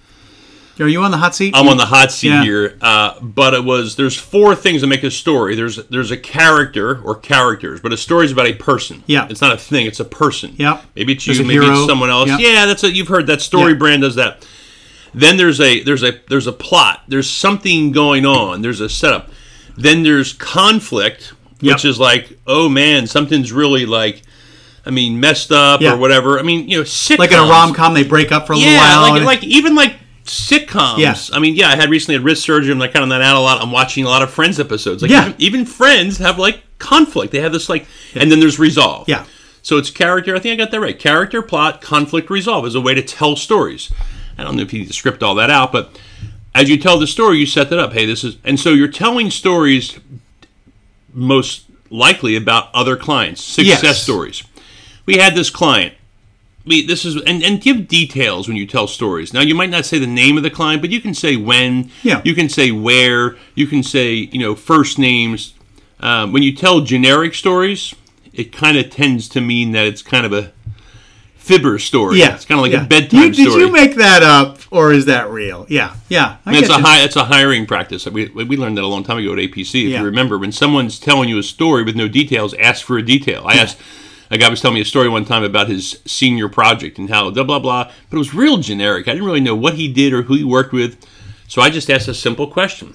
Are 0.80 0.88
you 0.88 1.02
on 1.02 1.12
the 1.12 1.18
hot 1.18 1.36
seat? 1.36 1.54
I'm 1.56 1.68
on 1.68 1.76
the 1.76 1.84
hot 1.86 2.10
seat 2.10 2.28
Yeah. 2.30 2.42
here. 2.42 2.76
Uh, 2.80 3.20
but 3.20 3.54
it 3.54 3.62
was 3.64 3.94
there's 3.94 4.16
four 4.16 4.56
things 4.56 4.80
that 4.80 4.88
make 4.88 5.04
a 5.04 5.10
story. 5.10 5.54
There's 5.54 5.76
there's 5.86 6.10
a 6.10 6.16
character 6.16 7.00
or 7.04 7.14
characters, 7.14 7.80
but 7.80 7.92
a 7.92 7.96
story 7.96 8.26
is 8.26 8.32
about 8.32 8.46
a 8.46 8.54
person. 8.54 9.04
Yeah. 9.06 9.28
it's 9.30 9.40
not 9.40 9.52
a 9.52 9.56
thing. 9.56 9.86
It's 9.86 10.00
a 10.00 10.04
person. 10.04 10.54
Yeah. 10.56 10.80
maybe 10.96 11.12
it's 11.12 11.26
you. 11.28 11.34
Maybe 11.44 11.52
hero. 11.64 11.70
it's 11.70 11.86
someone 11.86 12.10
else. 12.10 12.28
Yeah. 12.28 12.38
Yeah, 12.38 12.66
that's 12.66 12.82
a, 12.82 12.92
you've 12.92 13.06
heard 13.06 13.28
that 13.28 13.40
story 13.40 13.70
Yeah. 13.72 13.78
brand 13.78 14.02
does 14.02 14.16
that. 14.16 14.44
Then 15.14 15.36
there's 15.36 15.60
a 15.60 15.80
there's 15.84 16.02
a 16.02 16.18
there's 16.28 16.48
a 16.48 16.52
plot. 16.52 17.02
There's 17.06 17.30
something 17.30 17.92
going 17.92 18.26
on. 18.26 18.62
There's 18.62 18.80
a 18.80 18.88
setup. 18.88 19.30
Then 19.76 20.02
there's 20.02 20.32
conflict, 20.32 21.34
which 21.72 21.84
is 21.84 21.98
like, 21.98 22.38
oh 22.46 22.68
man, 22.68 23.06
something's 23.06 23.52
really 23.52 23.86
like, 23.86 24.22
I 24.86 24.90
mean, 24.90 25.18
messed 25.20 25.50
up 25.52 25.80
Yeah. 25.80 25.94
or 25.94 25.96
whatever. 25.96 26.38
I 26.38 26.42
mean, 26.42 26.68
you 26.68 26.78
know, 26.78 26.82
sitcoms. 26.84 27.18
like 27.18 27.32
in 27.32 27.38
a 27.38 27.42
rom 27.42 27.72
com, 27.74 27.94
they 27.94 28.04
break 28.04 28.32
up 28.32 28.46
for 28.46 28.52
a 28.52 28.56
little 28.56 28.72
Yeah, 28.72 29.00
while. 29.00 29.10
like 29.12 29.22
like 29.24 29.44
even 29.44 29.74
like 29.74 29.94
sitcoms. 30.24 30.98
Yeah. 30.98 31.14
I 31.32 31.38
mean, 31.38 31.54
yeah, 31.54 31.68
I 31.68 31.76
had 31.76 31.90
recently 31.90 32.14
had 32.14 32.24
wrist 32.24 32.42
surgery. 32.42 32.72
I'm 32.72 32.78
like 32.78 32.92
kind 32.92 33.02
of 33.02 33.08
that 33.10 33.22
out 33.22 33.36
a 33.36 33.40
lot. 33.40 33.62
I'm 33.62 33.70
watching 33.70 34.04
a 34.04 34.08
lot 34.08 34.22
of 34.22 34.30
Friends 34.30 34.58
episodes. 34.60 35.02
Like 35.02 35.10
Yeah. 35.10 35.28
even, 35.28 35.34
even 35.40 35.66
Friends 35.66 36.18
have 36.18 36.38
like 36.38 36.60
conflict. 36.78 37.32
They 37.32 37.40
have 37.40 37.52
this 37.52 37.68
like, 37.68 37.86
and 38.14 38.30
then 38.30 38.40
there's 38.40 38.58
resolve. 38.58 39.08
Yeah. 39.08 39.24
So 39.62 39.78
it's 39.78 39.90
character. 39.90 40.36
I 40.36 40.38
think 40.40 40.52
I 40.60 40.62
got 40.64 40.70
that 40.72 40.80
right. 40.80 40.98
Character, 40.98 41.40
plot, 41.40 41.80
conflict, 41.80 42.28
resolve 42.28 42.66
is 42.66 42.74
a 42.74 42.80
way 42.80 42.92
to 42.94 43.02
tell 43.02 43.36
stories. 43.36 43.90
I 44.36 44.44
don't 44.44 44.56
know 44.56 44.62
if 44.62 44.72
you 44.72 44.80
need 44.80 44.88
to 44.88 44.92
script 44.92 45.22
all 45.22 45.34
that 45.36 45.48
out, 45.48 45.72
but 45.72 45.98
as 46.54 46.68
you 46.68 46.76
tell 46.78 46.98
the 46.98 47.06
story, 47.06 47.38
you 47.38 47.46
set 47.46 47.70
that 47.70 47.78
up. 47.78 47.92
Hey, 47.94 48.04
this 48.04 48.24
is, 48.24 48.36
and 48.44 48.60
so 48.60 48.70
you're 48.70 48.88
telling 48.88 49.30
stories 49.30 49.98
most 51.14 51.66
likely 51.90 52.36
about 52.36 52.68
other 52.74 52.96
clients, 52.96 53.42
success 53.42 53.82
Yes. 53.82 54.02
stories. 54.02 54.42
We 55.06 55.16
had 55.16 55.34
this 55.34 55.50
client 55.50 55.94
we, 56.66 56.86
this 56.86 57.04
is 57.04 57.16
and, 57.16 57.42
and 57.42 57.60
give 57.60 57.88
details 57.88 58.48
when 58.48 58.56
you 58.56 58.66
tell 58.66 58.86
stories. 58.86 59.32
Now 59.32 59.40
you 59.40 59.54
might 59.54 59.70
not 59.70 59.84
say 59.84 59.98
the 59.98 60.06
name 60.06 60.36
of 60.36 60.42
the 60.42 60.50
client, 60.50 60.80
but 60.80 60.90
you 60.90 61.00
can 61.00 61.14
say 61.14 61.36
when. 61.36 61.90
Yeah. 62.02 62.22
You 62.24 62.34
can 62.34 62.48
say 62.48 62.70
where. 62.70 63.36
You 63.54 63.66
can 63.66 63.82
say 63.82 64.14
you 64.14 64.38
know 64.38 64.54
first 64.54 64.98
names. 64.98 65.54
Um, 66.00 66.32
when 66.32 66.42
you 66.42 66.54
tell 66.54 66.80
generic 66.80 67.34
stories, 67.34 67.94
it 68.32 68.52
kind 68.52 68.76
of 68.76 68.90
tends 68.90 69.28
to 69.30 69.40
mean 69.40 69.72
that 69.72 69.86
it's 69.86 70.02
kind 70.02 70.26
of 70.26 70.32
a 70.32 70.52
fibber 71.44 71.78
story. 71.78 72.18
Yeah, 72.18 72.34
It's 72.34 72.46
kind 72.46 72.58
of 72.58 72.62
like 72.62 72.72
yeah. 72.72 72.84
a 72.84 72.86
bedtime 72.86 73.20
You- 73.24 73.30
Did 73.32 73.48
story. 73.50 73.64
you 73.64 73.70
make 73.72 73.96
that 73.96 74.22
up, 74.22 74.60
or 74.70 74.92
is 74.92 75.04
that 75.06 75.28
real? 75.30 75.66
Yeah, 75.68 75.94
yeah. 76.08 76.36
I 76.46 76.56
it's 76.56 76.70
a 76.70 76.78
high, 76.78 77.02
it's 77.02 77.16
a 77.16 77.24
hiring 77.24 77.66
practice. 77.66 78.06
We, 78.06 78.26
we 78.28 78.56
learned 78.56 78.78
that 78.78 78.84
a 78.84 78.86
long 78.86 79.04
time 79.04 79.18
ago 79.18 79.32
at 79.34 79.38
APC. 79.38 79.84
If 79.84 79.90
Yeah. 79.90 80.00
you 80.00 80.06
remember, 80.06 80.38
when 80.38 80.52
someone's 80.52 80.98
telling 80.98 81.28
you 81.28 81.38
a 81.38 81.42
story 81.42 81.82
with 81.84 81.96
no 81.96 82.08
details, 82.08 82.54
ask 82.54 82.84
for 82.86 82.96
a 82.96 83.02
detail. 83.02 83.42
I 83.46 83.54
asked 83.56 83.76
a 84.30 84.38
guy 84.38 84.48
was 84.48 84.60
telling 84.62 84.76
me 84.76 84.80
a 84.80 84.86
story 84.86 85.08
one 85.10 85.26
time 85.26 85.44
about 85.44 85.68
his 85.68 86.00
senior 86.06 86.48
project 86.48 86.98
and 86.98 87.10
how 87.10 87.30
blah 87.30 87.44
blah 87.44 87.58
blah, 87.58 87.84
but 88.08 88.16
it 88.16 88.18
was 88.18 88.32
real 88.34 88.56
generic. 88.56 89.06
I 89.06 89.12
didn't 89.12 89.26
really 89.26 89.40
know 89.40 89.54
what 89.54 89.74
he 89.74 89.86
did 89.86 90.14
or 90.14 90.22
who 90.22 90.34
he 90.34 90.44
worked 90.44 90.72
with, 90.72 90.96
so 91.46 91.60
I 91.60 91.68
just 91.68 91.90
asked 91.90 92.08
a 92.08 92.14
simple 92.14 92.46
question: 92.46 92.94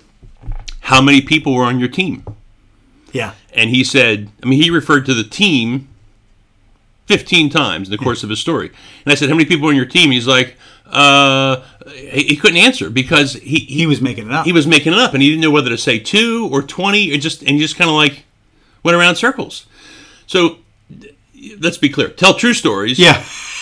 How 0.81 1.01
many 1.01 1.21
people 1.21 1.53
were 1.53 1.65
on 1.65 1.79
your 1.79 1.87
team? 1.89 2.23
Yeah, 3.11 3.33
And 3.53 3.69
he 3.71 3.83
said, 3.83 4.29
I 4.43 4.47
mean, 4.47 4.61
he 4.61 4.69
referred 4.69 5.05
to 5.07 5.13
the 5.15 5.23
team 5.23 5.87
15 7.09 7.49
times 7.49 7.87
in 7.87 7.91
the 7.91 7.97
course 7.97 8.23
of 8.23 8.29
his 8.29 8.39
story. 8.39 8.67
And 9.03 9.11
I 9.11 9.15
said, 9.15 9.29
How 9.29 9.35
many 9.35 9.45
people 9.49 9.65
are 9.67 9.71
on 9.71 9.75
your 9.75 9.87
team? 9.87 10.11
He's 10.11 10.27
like, 10.27 10.55
uh, 10.85 11.63
he, 11.91 12.23
he 12.29 12.35
couldn't 12.35 12.57
answer 12.57 12.89
because 12.91 13.33
he, 13.33 13.59
he 13.59 13.79
he 13.79 13.85
was 13.87 13.99
making 13.99 14.27
it 14.27 14.31
up. 14.31 14.45
he 14.45 14.51
was 14.53 14.67
making 14.67 14.93
it 14.93 14.99
up 14.99 15.13
and 15.13 15.21
he 15.23 15.29
didn't 15.29 15.41
know 15.41 15.51
whether 15.51 15.69
to 15.71 15.77
say 15.77 15.97
two 15.99 16.47
or 16.51 16.61
20 16.63 17.11
or 17.13 17.17
just 17.17 17.41
and 17.41 17.51
he 17.51 17.59
just 17.59 17.75
kind 17.75 17.89
of 17.89 17.95
like 17.95 18.23
went 18.83 18.95
around 18.97 19.15
circles 19.15 19.65
so 20.25 20.57
let's 21.59 21.77
be 21.77 21.89
clear 21.89 22.09
tell 22.09 22.33
true 22.33 22.53
stories 22.55 22.97
yeah, 22.97 23.17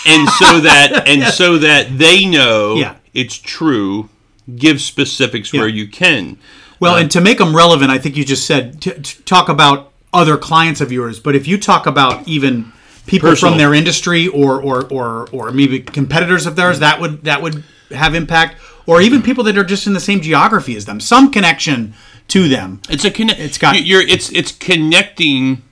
and 0.06 0.28
so 0.30 0.60
that 0.60 1.04
and 1.06 1.22
so 1.34 1.58
that 1.58 1.98
they 1.98 2.24
know 2.24 2.76
Yeah. 2.76 2.96
it's 3.12 3.36
true 3.36 4.08
give 4.56 4.80
specifics 4.80 5.52
where 5.52 5.68
you 5.68 5.86
can 5.86 6.38
Well, 6.80 6.96
and 6.96 7.10
to 7.10 7.20
make 7.20 7.36
them 7.38 7.54
relevant, 7.54 7.90
I 7.90 7.98
think 7.98 8.16
you 8.16 8.24
just 8.24 8.46
said 8.46 8.80
t- 8.80 8.92
t- 8.92 9.22
talk 9.24 9.50
about 9.50 9.92
other 10.14 10.38
clients 10.38 10.80
of 10.80 10.90
yours. 10.90 11.20
But 11.20 11.34
if 11.36 11.46
you 11.46 11.58
talk 11.58 11.84
about 11.86 12.26
even 12.26 12.72
people 13.08 13.30
Personal. 13.30 13.52
from 13.52 13.58
their 13.58 13.74
industry 13.74 14.28
or, 14.28 14.60
or 14.62 14.86
or 14.90 15.28
or 15.32 15.50
maybe 15.50 15.80
competitors 15.80 16.46
of 16.46 16.54
theirs, 16.56 16.78
that 16.78 17.00
would 17.00 17.24
that 17.24 17.42
would 17.42 17.64
have 17.90 18.14
impact. 18.14 18.56
Or 18.86 19.02
even 19.02 19.20
people 19.22 19.44
that 19.44 19.58
are 19.58 19.64
just 19.64 19.86
in 19.86 19.92
the 19.92 20.00
same 20.00 20.20
geography 20.20 20.74
as 20.76 20.84
them, 20.86 21.00
some 21.00 21.30
connection 21.30 21.94
to 22.28 22.48
them. 22.48 22.80
it's 22.88 23.04
a 23.04 23.10
connect 23.10 23.40
It's 23.40 23.58
got- 23.58 23.84
you're 23.84 24.00
it's 24.02 24.30
it's 24.32 24.52
connecting 24.52 25.62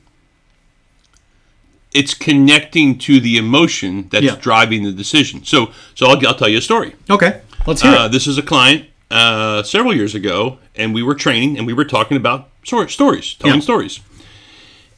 it's 1.92 2.12
connecting 2.14 2.98
to 2.98 3.20
the 3.20 3.36
emotion 3.38 4.08
that's 4.10 4.24
Yeah. 4.24 4.36
driving 4.36 4.82
the 4.84 4.92
decision 4.92 5.44
so 5.44 5.70
so 5.94 6.06
I'll, 6.06 6.26
I'll 6.26 6.34
tell 6.34 6.48
you 6.48 6.58
a 6.58 6.62
story 6.62 6.94
Okay, 7.08 7.40
let's 7.66 7.82
hear 7.82 7.92
Uh, 7.92 8.06
it. 8.06 8.12
this 8.12 8.26
is 8.26 8.36
a 8.38 8.42
client 8.42 8.86
uh, 9.10 9.62
several 9.62 9.94
years 9.94 10.14
ago, 10.16 10.58
and 10.74 10.92
we 10.92 11.00
were 11.00 11.14
training, 11.14 11.56
and 11.56 11.64
we 11.66 11.72
were 11.72 11.84
talking 11.84 12.16
about 12.16 12.48
stories, 12.64 13.34
telling 13.38 13.56
Yeah. 13.56 13.60
stories. 13.60 14.00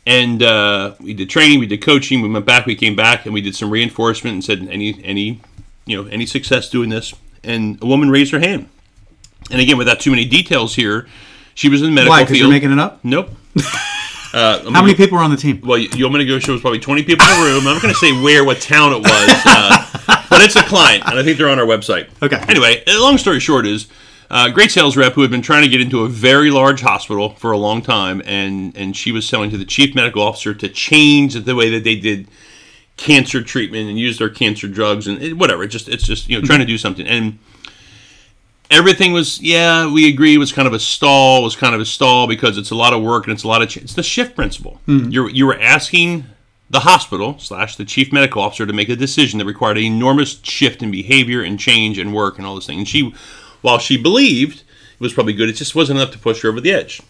And 0.09 0.43
uh, 0.43 0.95
we 1.01 1.13
did 1.13 1.29
training, 1.29 1.61
we 1.61 1.67
did 1.67 1.83
coaching. 1.83 2.23
We 2.23 2.31
went 2.31 2.47
back, 2.47 2.65
we 2.65 2.75
came 2.75 2.97
back, 2.97 3.27
and 3.27 3.35
we 3.35 3.43
did 3.43 3.55
some 3.55 3.69
reinforcement 3.69 4.33
and 4.33 4.43
said, 4.43 4.67
"Any, 4.71 4.99
any, 5.05 5.43
you 5.85 6.03
know, 6.03 6.09
any 6.09 6.25
success 6.25 6.71
doing 6.71 6.89
this?" 6.89 7.15
And 7.45 7.81
a 7.83 7.87
woman 7.87 8.09
raised 8.09 8.33
her 8.33 8.41
hand. 8.41 8.71
And 9.51 9.61
again, 9.61 9.77
without 9.77 10.01
too 10.01 10.11
many 10.11 10.25
details 10.25 10.77
here, 10.77 11.07
she 11.55 11.69
was 11.69 11.83
in 11.83 11.89
the 11.89 11.93
medical 11.93 12.11
Why? 12.11 12.23
Because 12.23 12.39
field. 12.39 12.49
you're 12.49 12.51
making 12.51 12.73
it 12.73 12.79
up. 12.79 13.05
nope. 13.05 13.31
Uh, 14.31 14.71
How 14.73 14.83
many 14.83 14.95
people 14.95 15.17
are 15.17 15.23
on 15.23 15.31
the 15.31 15.39
team? 15.39 15.59
well, 15.65 15.79
you, 15.79 16.05
want 16.05 16.17
me 16.17 16.19
to 16.19 16.27
go 16.27 16.39
show 16.39 16.55
us 16.55 16.61
probably 16.61 16.79
20 16.79 17.03
people 17.03 17.27
in 17.27 17.41
the 17.41 17.47
room. 17.47 17.67
I'm 17.67 17.73
not 17.73 17.81
going 17.81 17.95
to 17.95 17.99
say 17.99 18.13
where, 18.13 18.45
what 18.45 18.61
town 18.61 18.93
it 18.93 18.99
was, 18.99 19.31
uh, 19.47 19.87
but 20.29 20.43
it's 20.43 20.55
a 20.55 20.63
client, 20.65 21.05
and 21.07 21.19
I 21.19 21.23
think 21.23 21.39
they're 21.39 21.49
on 21.49 21.59
our 21.59 21.65
website. 21.65 22.11
Okay. 22.23 22.37
Anyway, 22.47 22.85
uh, 22.87 23.01
long 23.01 23.17
story 23.17 23.41
short 23.41 23.67
is, 23.67 23.87
uh, 24.31 24.51
great 24.51 24.71
sales 24.71 24.97
rep 24.97 25.15
who 25.15 25.23
had 25.23 25.31
been 25.31 25.43
trying 25.43 25.63
to 25.63 25.69
get 25.69 25.81
into 25.81 26.03
a 26.05 26.09
very 26.09 26.51
large 26.51 26.81
hospital 26.81 27.35
for 27.35 27.53
a 27.53 27.59
long 27.59 27.83
time, 27.83 28.23
and 28.27 28.77
and 28.77 28.97
she 28.97 29.11
was 29.13 29.27
selling 29.29 29.51
to 29.51 29.57
the 29.57 29.65
chief 29.65 29.95
medical 29.95 30.23
officer 30.23 30.53
to 30.55 30.69
change 30.69 31.35
the 31.35 31.55
way 31.55 31.71
that 31.71 31.85
they 31.85 31.97
did 31.97 32.29
cancer 32.97 33.43
treatment 33.43 33.89
and 33.89 33.99
use 33.99 34.19
their 34.19 34.29
cancer 34.29 34.69
drugs 34.69 35.07
and 35.07 35.23
it, 35.23 35.39
whatever. 35.39 35.63
It 35.63 35.69
just 35.69 35.89
it's 35.89 36.05
just 36.05 36.29
you 36.29 36.39
know 36.39 36.47
trying 36.47 36.59
to 36.59 36.67
do 36.67 36.77
something. 36.77 37.07
And 37.07 37.39
everything 38.71 39.13
was 39.15 39.41
yeah 39.41 39.91
we 39.91 40.07
agree 40.07 40.35
it 40.35 40.39
was 40.39 40.53
kind 40.53 40.69
of 40.69 40.75
a 40.75 40.79
stall 40.79 41.41
it 41.41 41.45
was 41.45 41.57
kind 41.57 41.75
of 41.75 41.81
a 41.81 41.87
stall 41.87 42.27
because 42.27 42.59
it's 42.59 42.71
a 42.71 42.75
lot 42.75 42.93
of 42.93 43.03
work 43.03 43.27
and 43.27 43.33
it's 43.33 43.45
a 43.45 43.49
lot 43.49 43.63
of 43.63 43.69
ch- 43.71 43.79
it's 43.79 43.95
the 43.95 44.03
shift 44.03 44.37
principle. 44.37 44.79
You're 45.11 45.31
you 45.31 45.47
were 45.47 45.59
asking 45.59 46.25
the 46.69 46.81
hospital 46.81 47.39
slash 47.39 47.77
the 47.77 47.85
chief 47.87 48.13
medical 48.13 48.43
officer 48.43 48.67
to 48.67 48.75
make 48.75 48.91
a 48.91 48.97
decision 48.97 49.39
that 49.39 49.47
required 49.47 49.79
an 49.79 49.85
enormous 49.85 50.39
shift 50.43 50.83
in 50.83 50.91
behavior 50.91 51.43
and 51.43 51.59
change 51.59 51.97
and 51.97 52.13
work 52.13 52.37
and 52.37 52.47
all 52.47 52.55
this 52.57 52.67
thing 52.67 52.79
and 52.79 52.87
she 52.89 53.15
while 53.63 53.79
she 53.79 54.01
believed 54.01 54.61
it 54.61 55.01
was 55.01 55.13
probably 55.13 55.33
good 55.33 55.49
it 55.49 55.55
just 55.55 55.75
wasn't 55.75 55.99
enough 55.99 56.13
to 56.13 56.19
push 56.19 56.43
her 56.43 56.49
over 56.49 56.61
the 56.61 56.73
edge. 56.73 57.01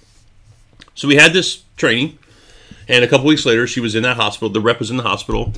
So 0.94 1.08
we 1.08 1.16
had 1.16 1.32
this 1.32 1.62
training 1.76 2.18
and 2.88 3.04
a 3.04 3.08
couple 3.08 3.26
weeks 3.26 3.46
later 3.46 3.66
she 3.66 3.80
was 3.80 3.94
in 3.94 4.02
that 4.02 4.16
hospital 4.16 4.48
the 4.48 4.60
rep 4.60 4.78
was 4.78 4.90
in 4.90 4.96
the 4.96 5.02
hospital 5.02 5.52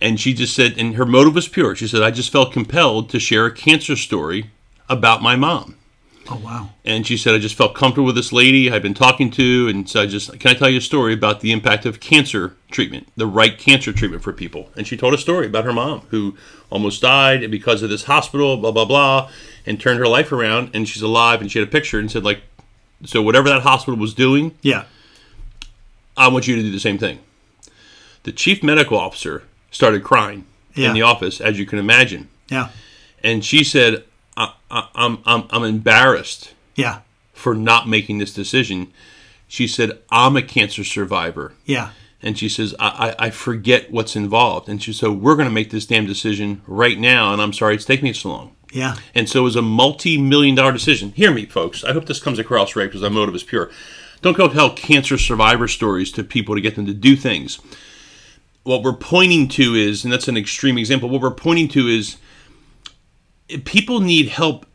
and 0.00 0.18
she 0.18 0.32
just 0.32 0.54
said 0.54 0.74
and 0.78 0.96
her 0.96 1.06
motive 1.06 1.34
was 1.34 1.48
pure. 1.48 1.74
She 1.74 1.88
said 1.88 2.02
i 2.02 2.10
just 2.10 2.32
felt 2.32 2.52
compelled 2.52 3.10
to 3.10 3.20
share 3.20 3.46
a 3.46 3.54
cancer 3.54 3.96
story 3.96 4.50
about 4.88 5.22
my 5.22 5.36
mom 5.36 5.76
Oh 6.30 6.36
wow. 6.44 6.70
and 6.84 7.06
she 7.06 7.16
said, 7.16 7.34
I 7.34 7.38
just 7.38 7.56
felt 7.56 7.74
comfortable 7.74 8.06
with 8.06 8.14
this 8.14 8.32
lady 8.32 8.70
I've 8.70 8.82
been 8.82 8.94
talking 8.94 9.30
to. 9.32 9.66
And 9.68 9.88
so 9.88 10.02
I 10.02 10.06
just, 10.06 10.38
can 10.38 10.52
I 10.52 10.54
tell 10.54 10.68
you 10.70 10.78
a 10.78 10.80
story 10.80 11.12
about 11.12 11.40
the 11.40 11.50
impact 11.50 11.86
of 11.86 11.98
cancer 11.98 12.54
treatment, 12.70 13.08
the 13.16 13.26
right 13.26 13.58
cancer 13.58 13.92
treatment 13.92 14.22
for 14.22 14.32
people? 14.32 14.70
And 14.76 14.86
she 14.86 14.96
told 14.96 15.12
a 15.14 15.18
story 15.18 15.46
about 15.46 15.64
her 15.64 15.72
mom 15.72 16.02
who 16.10 16.36
almost 16.70 17.02
died 17.02 17.50
because 17.50 17.82
of 17.82 17.90
this 17.90 18.04
hospital, 18.04 18.56
blah, 18.56 18.70
blah, 18.70 18.84
blah, 18.84 19.28
and 19.66 19.80
turned 19.80 19.98
her 19.98 20.06
life 20.06 20.30
around. 20.30 20.70
And 20.72 20.88
she's 20.88 21.02
alive. 21.02 21.40
And 21.40 21.50
she 21.50 21.58
had 21.58 21.66
a 21.66 21.70
picture 21.70 21.98
and 21.98 22.10
said, 22.10 22.22
like, 22.22 22.42
so 23.04 23.20
whatever 23.22 23.48
that 23.48 23.62
hospital 23.62 23.98
was 23.98 24.14
doing, 24.14 24.56
Yeah. 24.62 24.84
I 26.16 26.28
want 26.28 26.46
you 26.46 26.54
to 26.56 26.62
do 26.62 26.70
the 26.70 26.78
same 26.80 26.98
thing. 26.98 27.18
The 28.24 28.32
chief 28.32 28.62
medical 28.62 28.98
officer 28.98 29.42
started 29.70 30.04
crying 30.04 30.44
Yeah. 30.74 30.88
in 30.88 30.94
the 30.94 31.02
office, 31.02 31.40
as 31.40 31.58
you 31.58 31.66
can 31.66 31.78
imagine. 31.78 32.28
Yeah. 32.48 32.68
And 33.24 33.44
she 33.44 33.64
said, 33.64 34.04
I, 34.36 34.54
I, 34.70 34.88
I'm, 34.94 35.18
I'm, 35.24 35.44
I'm 35.50 35.64
embarrassed 35.64 36.54
Yeah. 36.76 37.00
for 37.32 37.54
not 37.54 37.88
making 37.88 38.18
this 38.18 38.32
decision. 38.32 38.92
She 39.48 39.66
said, 39.66 39.98
I'm 40.10 40.36
a 40.36 40.42
cancer 40.42 40.84
survivor. 40.84 41.52
Yeah. 41.64 41.90
And 42.22 42.38
she 42.38 42.48
says, 42.48 42.74
I, 42.78 43.14
I, 43.18 43.26
I 43.26 43.30
forget 43.30 43.90
what's 43.90 44.14
involved. 44.14 44.68
And 44.68 44.82
she 44.82 44.92
said, 44.92 45.08
We're 45.10 45.36
going 45.36 45.48
to 45.48 45.54
make 45.54 45.70
this 45.70 45.86
damn 45.86 46.06
decision 46.06 46.60
right 46.66 46.98
now. 46.98 47.32
And 47.32 47.40
I'm 47.40 47.52
sorry 47.52 47.74
it's 47.74 47.84
taking 47.86 48.04
me 48.04 48.12
so 48.12 48.28
long. 48.28 48.56
Yeah. 48.72 48.96
And 49.14 49.28
so 49.28 49.40
it 49.40 49.44
was 49.44 49.56
a 49.56 49.62
multi 49.62 50.20
million 50.20 50.54
dollar 50.54 50.70
decision. 50.72 51.10
Hear 51.12 51.32
me, 51.32 51.46
folks. 51.46 51.82
I 51.82 51.92
hope 51.92 52.06
this 52.06 52.20
comes 52.22 52.38
across 52.38 52.76
right 52.76 52.84
because 52.86 53.02
our 53.02 53.10
motive 53.10 53.34
is 53.34 53.42
pure. 53.42 53.70
Don't 54.22 54.36
go 54.36 54.48
tell 54.48 54.70
cancer 54.74 55.16
survivor 55.18 55.66
stories 55.66 56.12
to 56.12 56.22
people 56.22 56.54
to 56.54 56.60
get 56.60 56.76
them 56.76 56.84
to 56.86 56.92
do 56.94 57.16
things. 57.16 57.58
What 58.62 58.82
we're 58.82 58.92
pointing 58.92 59.48
to 59.48 59.74
is, 59.74 60.04
and 60.04 60.12
that's 60.12 60.28
an 60.28 60.36
extreme 60.36 60.76
example, 60.76 61.08
what 61.08 61.22
we're 61.22 61.30
pointing 61.30 61.68
to 61.68 61.88
is 61.88 62.16
people 63.64 64.00
need 64.00 64.28
help 64.28 64.66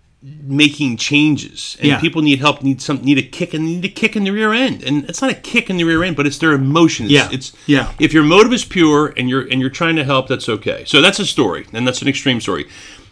making 0.44 0.98
changes 0.98 1.78
and 1.80 1.88
Yeah. 1.88 2.00
people 2.00 2.22
need 2.24 2.40
help 2.40 2.64
need 2.64 2.82
some 2.82 2.98
need 3.04 3.20
a 3.20 3.22
kick 3.22 3.54
and 3.54 3.64
need 3.66 3.86
a 3.86 3.90
kick 3.90 4.16
in 4.16 4.24
the 4.24 4.32
rear 4.32 4.54
end 4.54 4.82
and 4.82 5.06
it's 5.08 5.22
not 5.22 5.30
a 5.30 5.36
kick 5.36 5.70
in 5.70 5.78
the 5.78 5.84
rear 5.84 6.04
end 6.04 6.16
but 6.16 6.26
it's 6.26 6.40
their 6.40 6.54
emotions 6.54 7.12
Yeah. 7.12 7.30
it's 7.32 7.54
Yeah. 7.68 7.92
if 8.00 8.12
your 8.12 8.24
motive 8.24 8.52
is 8.52 8.66
pure 8.66 9.14
and 9.18 9.30
you're 9.30 9.42
and 9.52 9.62
you're 9.62 9.70
trying 9.70 9.96
to 9.98 10.04
help 10.04 10.28
that's 10.28 10.50
okay 10.50 10.82
so 10.88 11.00
that's 11.00 11.20
a 11.20 11.26
story 11.28 11.68
and 11.74 11.86
that's 11.88 12.02
an 12.02 12.08
extreme 12.08 12.42
story 12.42 12.66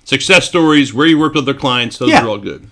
success 0.06 0.48
stories 0.48 0.92
where 0.92 1.06
you 1.06 1.20
work 1.20 1.36
with 1.36 1.44
other 1.44 1.54
clients 1.54 2.00
those 2.00 2.10
Yeah. 2.10 2.24
are 2.24 2.30
all 2.30 2.40
good 2.40 2.66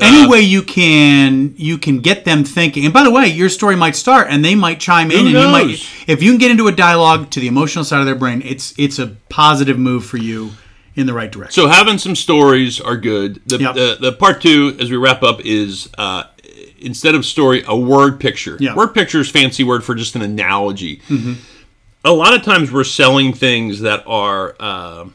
Any 0.00 0.22
uh, 0.24 0.28
way 0.30 0.40
you 0.40 0.62
can 0.62 1.52
you 1.58 1.76
can 1.76 1.98
get 1.98 2.24
them 2.24 2.44
thinking. 2.44 2.84
And 2.84 2.94
by 2.94 3.02
the 3.02 3.10
way, 3.10 3.26
your 3.26 3.48
story 3.48 3.74
might 3.76 3.96
start 3.96 4.28
and 4.30 4.44
they 4.44 4.54
might 4.54 4.78
chime 4.80 5.10
in 5.10 5.26
and 5.26 5.30
you 5.30 5.48
might 5.48 5.66
knows? 5.66 5.86
if 6.06 6.22
you 6.22 6.30
can 6.30 6.38
get 6.38 6.50
into 6.52 6.68
a 6.68 6.72
dialogue 6.72 7.30
to 7.32 7.40
the 7.40 7.48
emotional 7.48 7.84
side 7.84 7.98
of 8.00 8.06
their 8.06 8.14
brain, 8.14 8.40
it's 8.44 8.72
it's 8.78 8.98
a 9.00 9.08
positive 9.28 9.76
move 9.76 10.06
for 10.06 10.16
you 10.16 10.52
in 10.98 11.06
the 11.06 11.14
right 11.14 11.30
direction. 11.30 11.62
So 11.62 11.68
having 11.68 11.96
some 11.96 12.16
stories 12.16 12.80
are 12.80 12.96
good. 12.96 13.40
The, 13.46 13.58
Yep. 13.58 13.74
the, 13.74 13.96
the 14.00 14.12
part 14.12 14.42
two, 14.42 14.76
as 14.80 14.90
we 14.90 14.96
wrap 14.96 15.22
up, 15.22 15.40
is 15.44 15.88
uh, 15.96 16.24
instead 16.80 17.14
of 17.14 17.24
story, 17.24 17.62
a 17.66 17.76
word 17.76 18.18
picture. 18.20 18.56
Yeah. 18.60 18.74
Word 18.74 18.88
picture 18.94 19.20
is 19.20 19.30
fancy 19.30 19.62
word 19.64 19.84
for 19.84 19.94
just 19.94 20.16
an 20.16 20.22
analogy. 20.22 21.00
A 22.04 22.12
lot 22.12 22.34
of 22.34 22.42
times 22.42 22.70
we're 22.72 22.84
selling 22.84 23.32
things 23.32 23.80
that 23.80 24.02
are 24.06 24.54
uh, 24.60 25.06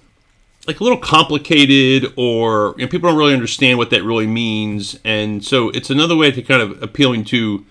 like 0.67 0.79
a 0.79 0.83
little 0.83 0.97
complicated, 0.99 2.13
or 2.15 2.75
you 2.77 2.85
know, 2.85 2.89
people 2.91 3.09
don't 3.09 3.17
really 3.17 3.33
understand 3.33 3.77
what 3.77 3.89
that 3.89 4.03
really 4.03 4.27
means, 4.27 4.97
and 5.03 5.43
so 5.43 5.69
it's 5.69 5.89
another 5.89 6.15
way 6.15 6.31
to 6.31 6.41
kind 6.41 6.61
of 6.61 6.81
appealing 6.83 7.23
to. 7.25 7.65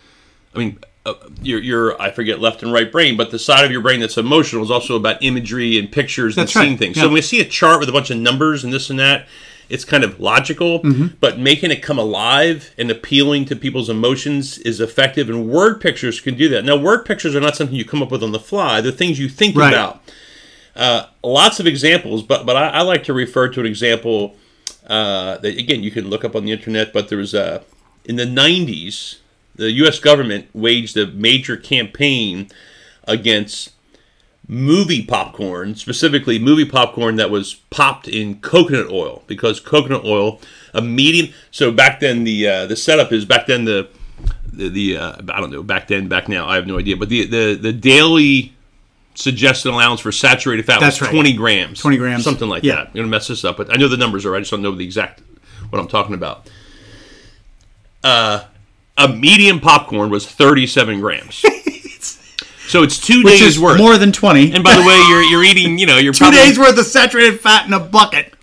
I 0.55 0.59
mean, 0.59 0.79
uh, 1.05 1.15
your 1.43 1.61
your 1.61 2.01
I 2.01 2.11
forget 2.11 2.41
left 2.41 2.63
and 2.63 2.73
right 2.73 2.91
brain, 2.91 3.17
but 3.17 3.31
the 3.31 3.39
side 3.39 3.65
of 3.65 3.71
your 3.73 3.81
brain 3.81 4.01
that's 4.01 4.17
emotional 4.19 4.63
is 4.63 4.71
also 4.71 4.97
about 4.97 5.23
imagery 5.23 5.79
and 5.79 5.91
pictures 5.91 6.37
That's 6.37 6.55
and 6.55 6.61
right, 6.61 6.67
seeing 6.69 6.79
things. 6.79 6.97
yeah. 6.97 7.03
So 7.03 7.09
when 7.09 7.15
we 7.15 7.23
see 7.23 7.41
a 7.41 7.45
chart 7.45 7.81
with 7.81 7.89
a 7.89 7.93
bunch 7.93 8.11
of 8.11 8.19
numbers 8.19 8.63
and 8.65 8.73
this 8.73 8.89
and 8.91 8.99
that, 9.01 9.27
it's 9.69 9.85
kind 9.85 10.05
of 10.05 10.21
logical, 10.21 10.81
Mm-hmm. 10.81 11.07
but 11.21 11.39
making 11.39 11.71
it 11.71 11.83
come 11.83 11.99
alive 11.99 12.73
and 12.79 12.91
appealing 12.91 13.47
to 13.47 13.57
people's 13.57 13.89
emotions 13.91 14.59
is 14.59 14.81
effective. 14.81 15.29
And 15.31 15.49
word 15.49 15.81
pictures 15.81 16.21
can 16.21 16.37
do 16.37 16.49
that. 16.51 16.65
Now, 16.65 16.77
word 16.77 17.05
pictures 17.05 17.35
are 17.35 17.41
not 17.41 17.57
something 17.57 17.75
you 17.77 17.85
come 17.85 18.03
up 18.03 18.11
with 18.13 18.23
on 18.23 18.33
the 18.33 18.39
fly; 18.41 18.81
they're 18.81 18.93
things 18.93 19.19
you 19.19 19.29
think 19.29 19.57
Right. 19.57 19.73
about. 19.73 20.03
Uh, 20.77 21.07
lots 21.25 21.59
of 21.61 21.67
examples, 21.67 22.23
but 22.23 22.47
but 22.47 22.57
I, 22.57 22.69
I 22.69 22.83
like 22.83 23.05
to 23.05 23.13
refer 23.13 23.49
to 23.49 23.61
an 23.61 23.67
example 23.67 24.37
uh, 24.87 25.37
that 25.39 25.59
again 25.59 25.83
you 25.83 25.91
can 25.91 26.09
look 26.09 26.25
up 26.25 26.35
on 26.37 26.45
the 26.45 26.53
internet. 26.53 26.93
But 26.93 27.09
there 27.09 27.19
was 27.19 27.35
uh, 27.35 27.63
in 28.05 28.17
the 28.17 28.25
'90s, 28.25 29.19
the 29.55 29.71
U.S. 29.73 29.99
government 29.99 30.49
waged 30.55 30.97
a 30.97 31.07
major 31.09 31.57
campaign 31.57 32.49
against 33.05 33.71
movie 34.49 35.05
popcorn, 35.05 35.75
specifically 35.75 36.39
movie 36.39 36.65
popcorn 36.65 37.17
that 37.17 37.31
was 37.31 37.55
popped 37.71 38.09
in 38.09 38.41
coconut 38.41 38.91
oil, 38.91 39.23
because 39.27 39.61
coconut 39.61 40.05
oil, 40.05 40.41
a 40.75 40.81
medium. 40.83 41.33
So 41.51 41.71
back 41.73 42.01
then, 42.01 42.25
the 42.25 42.49
uh, 42.49 42.67
the 42.67 42.77
setup 42.77 43.13
is 43.13 43.25
back 43.25 43.47
then 43.47 43.65
the 43.65 43.89
the, 44.53 44.69
the 44.69 44.97
uh, 44.97 45.17
I 45.29 45.41
don't 45.41 45.51
know 45.51 45.63
back 45.63 45.89
then 45.89 46.09
back 46.09 46.29
now 46.29 46.47
I 46.49 46.57
have 46.57 46.67
no 46.67 46.79
idea, 46.79 46.97
but 46.97 47.09
the 47.09 47.27
the 47.27 47.55
the 47.61 47.73
daily 47.73 48.53
suggested 49.15 49.69
allowance 49.71 50.01
for 50.01 50.11
saturated 50.11 50.65
fat 50.65 50.81
That's 50.81 50.99
was 50.99 51.09
right. 51.09 51.15
20 51.15 51.35
grams, 51.35 51.81
20 51.81 51.97
grams. 51.99 52.25
something 52.25 52.49
like 52.49 52.63
Yeah. 52.63 52.77
that. 52.77 52.87
I'm 52.89 52.93
gonna 52.95 53.09
mess 53.09 53.29
this 53.29 53.45
up, 53.45 53.59
but 53.59 53.71
I 53.71 53.77
know 53.77 53.87
the 53.89 53.99
numbers 53.99 54.25
are. 54.25 54.35
I 54.35 54.39
just 54.39 54.51
don't 54.51 54.63
know 54.63 54.75
the 54.75 54.85
exact 54.85 55.21
what 55.69 55.79
I'm 55.79 55.87
talking 55.89 56.15
about. 56.15 56.49
Uh, 58.03 58.45
a 59.05 59.09
medium 59.09 59.61
popcorn 59.61 60.11
was 60.11 60.27
37 60.27 61.01
grams. 61.01 61.37
so 62.69 62.83
it's 62.83 62.99
two 62.99 63.23
Which 63.23 63.41
days 63.41 63.59
worth. 63.61 63.79
more 63.79 63.99
than 63.99 64.13
20. 64.13 64.53
and 64.53 64.65
by 64.65 64.75
the 64.77 64.83
way, 64.83 64.97
you're 65.09 65.23
you're 65.23 65.45
eating, 65.45 65.79
you 65.79 65.87
know, 65.87 65.99
you're 65.99 66.13
Two 66.15 66.25
probably, 66.25 66.39
days 66.41 66.59
worth 66.59 66.79
of 66.79 66.87
saturated 66.87 67.41
fat 67.41 67.67
in 67.67 67.73
a 67.73 67.81
bucket. 67.81 68.35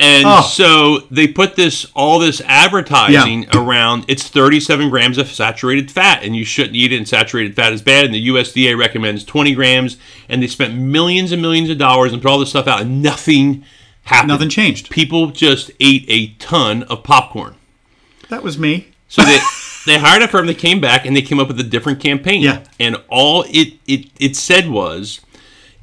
And 0.00 0.24
Oh. 0.28 0.42
so 0.42 1.00
they 1.10 1.26
put 1.26 1.56
this 1.56 1.84
all 1.92 2.20
this 2.20 2.40
advertising 2.42 3.48
around 3.52 4.04
it's 4.06 4.28
37 4.28 4.90
grams 4.90 5.18
of 5.18 5.26
saturated 5.28 5.90
fat, 5.90 6.22
and 6.22 6.36
you 6.36 6.44
shouldn't 6.44 6.76
eat 6.76 6.92
it. 6.92 6.96
And 6.98 7.08
saturated 7.08 7.56
fat 7.56 7.72
is 7.72 7.82
bad. 7.82 8.04
And 8.04 8.14
the 8.14 8.28
USDA 8.28 8.78
recommends 8.78 9.24
20 9.24 9.54
grams. 9.54 9.96
And 10.28 10.40
they 10.40 10.46
spent 10.46 10.74
millions 10.74 11.32
and 11.32 11.42
millions 11.42 11.68
of 11.68 11.78
dollars 11.78 12.12
and 12.12 12.22
put 12.22 12.30
all 12.30 12.38
this 12.38 12.50
stuff 12.50 12.68
out, 12.68 12.80
and 12.82 13.02
nothing 13.02 13.64
happened. 14.04 14.28
Nothing 14.28 14.48
changed. 14.50 14.88
People 14.88 15.28
just 15.32 15.72
ate 15.80 16.04
a 16.08 16.28
ton 16.38 16.84
of 16.84 17.02
popcorn. 17.02 17.56
That 18.28 18.44
was 18.44 18.56
me. 18.56 18.88
So 19.08 19.22
they 19.22 19.38
they 19.86 19.98
hired 19.98 20.22
a 20.22 20.28
firm 20.28 20.46
that 20.46 20.58
came 20.58 20.80
back 20.80 21.06
and 21.06 21.16
they 21.16 21.22
came 21.22 21.38
up 21.40 21.48
with 21.48 21.58
a 21.60 21.64
different 21.64 22.00
campaign. 22.00 22.42
Yeah. 22.42 22.64
And 22.80 22.96
all 23.08 23.44
it 23.48 23.74
it, 23.86 24.06
it 24.18 24.36
said 24.36 24.68
was 24.70 25.20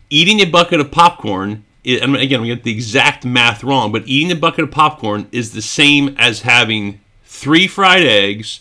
eating 0.10 0.40
a 0.42 0.46
bucket 0.46 0.80
of 0.80 0.92
popcorn. 0.92 1.64
i- 1.86 2.00
And 2.02 2.16
again, 2.16 2.42
we 2.42 2.48
get 2.48 2.64
the 2.64 2.72
exact 2.72 3.26
math 3.26 3.64
wrong, 3.64 3.92
but 3.92 4.04
eating 4.08 4.32
a 4.32 4.36
bucket 4.40 4.64
of 4.66 4.72
popcorn 4.72 5.28
is 5.32 5.54
the 5.54 5.62
same 5.62 6.16
as 6.18 6.42
having 6.42 7.00
three 7.26 7.68
fried 7.68 8.04
eggs, 8.04 8.60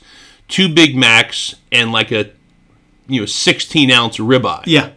two 0.49 0.69
Big 0.73 0.97
Macs, 0.97 1.55
and 1.71 1.93
like 1.93 2.11
a 2.13 2.31
you 3.07 3.21
know 3.21 3.27
16 3.27 3.91
ounce 3.91 4.17
ribeye. 4.19 4.63
Yeah. 4.67 4.91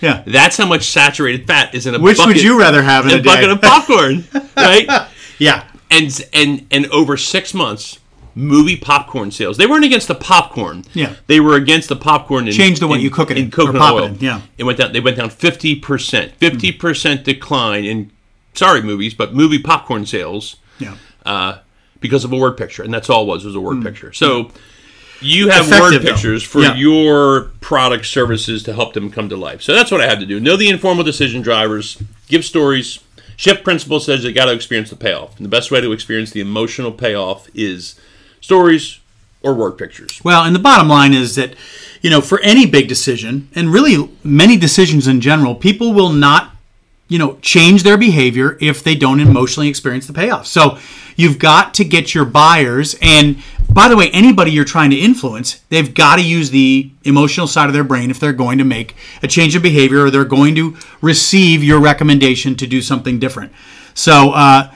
Yeah. 0.00 0.22
That's 0.26 0.56
how 0.56 0.66
much 0.66 0.84
saturated 0.84 1.46
fat 1.48 1.74
is 1.74 1.86
in 1.86 1.94
a 1.94 1.98
bucket. 1.98 2.04
Which 2.04 2.16
bucket, 2.18 2.36
would 2.36 2.42
you 2.44 2.58
rather 2.58 2.82
have 2.82 3.04
in 3.06 3.12
a, 3.12 3.16
a 3.16 3.22
bucket 3.22 3.50
of 3.50 3.60
popcorn, 3.60 4.24
right? 4.56 5.08
yeah. 5.38 5.64
and 5.90 6.24
and 6.32 6.66
and 6.70 6.86
over 6.88 7.16
six 7.16 7.52
months 7.52 7.98
movie 8.38 8.76
popcorn 8.76 9.30
sales 9.30 9.56
they 9.56 9.66
weren't 9.66 9.84
against 9.84 10.06
the 10.06 10.14
popcorn 10.14 10.84
Yeah. 10.94 11.14
they 11.26 11.40
were 11.40 11.56
against 11.56 11.88
the 11.88 11.96
popcorn 11.96 12.46
in, 12.46 12.54
Change 12.54 12.78
the 12.78 12.86
way 12.86 12.98
in- 12.98 13.02
you 13.04 13.10
cook 13.10 13.30
it 13.32 13.36
in, 13.36 13.44
in 13.46 13.50
coconut 13.50 13.76
it 13.90 13.94
oil 13.94 14.04
in, 14.04 14.18
yeah. 14.20 14.42
it 14.56 14.64
went 14.64 14.78
down 14.78 14.92
they 14.92 15.00
went 15.00 15.16
down 15.16 15.28
50% 15.30 15.80
50% 16.40 17.24
decline 17.24 17.84
in 17.84 18.10
sorry 18.54 18.80
movies 18.82 19.14
but 19.14 19.34
movie 19.34 19.58
popcorn 19.58 20.06
sales 20.06 20.56
Yeah. 20.78 20.96
uh, 21.26 21.58
because 22.00 22.24
of 22.24 22.32
a 22.32 22.36
word 22.36 22.56
picture 22.56 22.82
and 22.84 22.94
that's 22.94 23.10
all 23.10 23.22
it 23.24 23.26
was 23.26 23.44
was 23.44 23.56
a 23.56 23.60
word 23.60 23.82
picture 23.82 24.12
so 24.12 24.50
you 25.20 25.48
have. 25.48 25.66
Effective, 25.66 25.80
word 25.80 26.02
though. 26.02 26.12
pictures 26.12 26.44
for 26.44 26.60
Yeah. 26.60 26.76
your 26.76 27.50
product 27.60 28.06
services 28.06 28.62
to 28.62 28.72
help 28.72 28.92
them 28.94 29.10
come 29.10 29.28
to 29.30 29.36
life. 29.36 29.62
So 29.62 29.74
that's 29.74 29.90
what 29.90 30.00
I 30.00 30.06
had 30.06 30.20
to 30.20 30.26
do. 30.26 30.38
Know 30.38 30.56
the 30.56 30.68
informal 30.68 31.02
decision 31.02 31.42
drivers, 31.42 32.00
give 32.28 32.44
stories. 32.44 33.00
Shift 33.36 33.64
principle 33.64 33.98
says 33.98 34.22
you 34.22 34.30
got 34.32 34.44
to 34.44 34.52
experience 34.52 34.90
the 34.90 34.96
payoff. 34.96 35.36
And 35.36 35.44
the 35.44 35.48
best 35.50 35.72
way 35.72 35.80
to 35.80 35.90
experience 35.90 36.30
the 36.30 36.40
emotional 36.40 36.92
payoff 36.92 37.48
is 37.52 37.96
stories 38.40 39.00
or 39.42 39.54
word 39.54 39.72
pictures. 39.72 40.20
Well, 40.24 40.44
and 40.44 40.54
the 40.54 40.60
bottom 40.60 40.88
line 40.88 41.14
is 41.14 41.36
that, 41.36 41.54
you 42.02 42.10
know, 42.10 42.20
for 42.20 42.40
any 42.40 42.66
big 42.66 42.88
decision, 42.88 43.48
and 43.54 43.72
really 43.72 44.10
many 44.24 44.56
decisions 44.56 45.06
in 45.06 45.20
general, 45.20 45.54
people 45.54 45.92
will 45.92 46.10
not, 46.10 46.54
you 47.08 47.18
know, 47.18 47.38
change 47.40 47.82
their 47.82 47.96
behavior 47.96 48.58
if 48.60 48.82
they 48.82 48.94
don't 48.94 49.20
emotionally 49.20 49.68
experience 49.68 50.06
the 50.06 50.12
payoff. 50.12 50.46
So 50.46 50.78
you've 51.16 51.38
got 51.38 51.74
to 51.74 51.84
get 51.84 52.14
your 52.14 52.24
buyers, 52.24 52.96
and 53.00 53.42
by 53.70 53.88
the 53.88 53.96
way, 53.96 54.10
anybody 54.10 54.50
you're 54.50 54.64
trying 54.64 54.90
to 54.90 54.96
influence, 54.96 55.60
they've 55.68 55.92
got 55.92 56.16
to 56.16 56.24
use 56.24 56.50
the 56.50 56.90
emotional 57.04 57.46
side 57.46 57.66
of 57.66 57.74
their 57.74 57.84
brain 57.84 58.10
if 58.10 58.18
they're 58.18 58.32
going 58.32 58.58
to 58.58 58.64
make 58.64 58.96
a 59.22 59.28
change 59.28 59.54
of 59.54 59.62
behavior 59.62 60.04
or 60.04 60.10
they're 60.10 60.24
going 60.24 60.54
to 60.56 60.76
receive 61.00 61.62
your 61.62 61.78
recommendation 61.78 62.54
to 62.56 62.66
do 62.66 62.82
something 62.82 63.18
different. 63.18 63.52
So, 63.94 64.30
uh, 64.30 64.72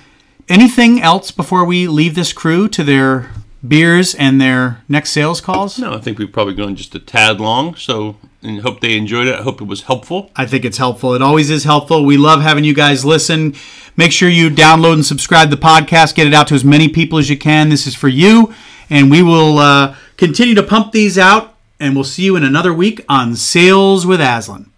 anything 0.48 1.01
else 1.01 1.31
before 1.31 1.64
we 1.64 1.87
leave 1.87 2.14
this 2.14 2.33
crew 2.33 2.68
to 2.68 2.85
their 2.85 3.31
beers 3.66 4.14
and 4.14 4.40
their 4.40 4.83
next 4.88 5.11
sales 5.11 5.40
calls? 5.40 5.79
No, 5.79 5.94
I 5.94 5.98
think 5.98 6.18
we've 6.18 6.33
probably 6.33 6.55
gone 6.55 6.77
just 6.77 6.94
a 6.94 6.98
tad 6.98 7.40
long. 7.40 7.75
So 7.75 8.16
and 8.42 8.61
hope 8.61 8.81
they 8.81 8.96
enjoyed 8.96 9.29
it. 9.29 9.38
I 9.38 9.42
hope 9.42 9.61
it 9.61 9.66
was 9.66 9.83
helpful. 9.83 10.31
I 10.35 10.46
think 10.46 10.64
it's 10.64 10.79
helpful. 10.79 11.14
It 11.14 11.22
always 11.22 11.51
is 11.51 11.64
helpful. 11.64 12.05
We 12.05 12.16
love 12.16 12.42
having 12.42 12.64
you 12.64 12.75
guys 12.75 13.05
listen. 13.05 13.55
Make 13.96 14.12
sure 14.12 14.29
you 14.29 14.51
download 14.51 14.94
and 14.94 15.07
subscribe 15.07 15.51
to 15.51 15.57
the 15.57 15.62
podcast. 15.62 16.14
Get 16.14 16.27
it 16.27 16.35
out 16.35 16.48
to 16.48 16.55
as 16.55 16.64
many 16.64 16.88
people 16.88 17.18
as 17.18 17.31
you 17.31 17.38
can. 17.38 17.68
This 17.68 17.87
is 17.87 17.94
for 17.94 18.09
you. 18.09 18.53
And 18.90 19.11
we 19.11 19.22
will 19.22 19.59
uh, 19.59 19.96
continue 20.16 20.55
to 20.55 20.62
pump 20.62 20.92
these 20.92 21.18
out. 21.18 21.57
And 21.79 21.94
we'll 21.94 22.05
see 22.05 22.25
you 22.25 22.37
in 22.37 22.44
another 22.44 22.72
week 22.72 23.05
on 23.09 23.35
Sales 23.37 24.07
with 24.07 24.20
Aslan. 24.20 24.71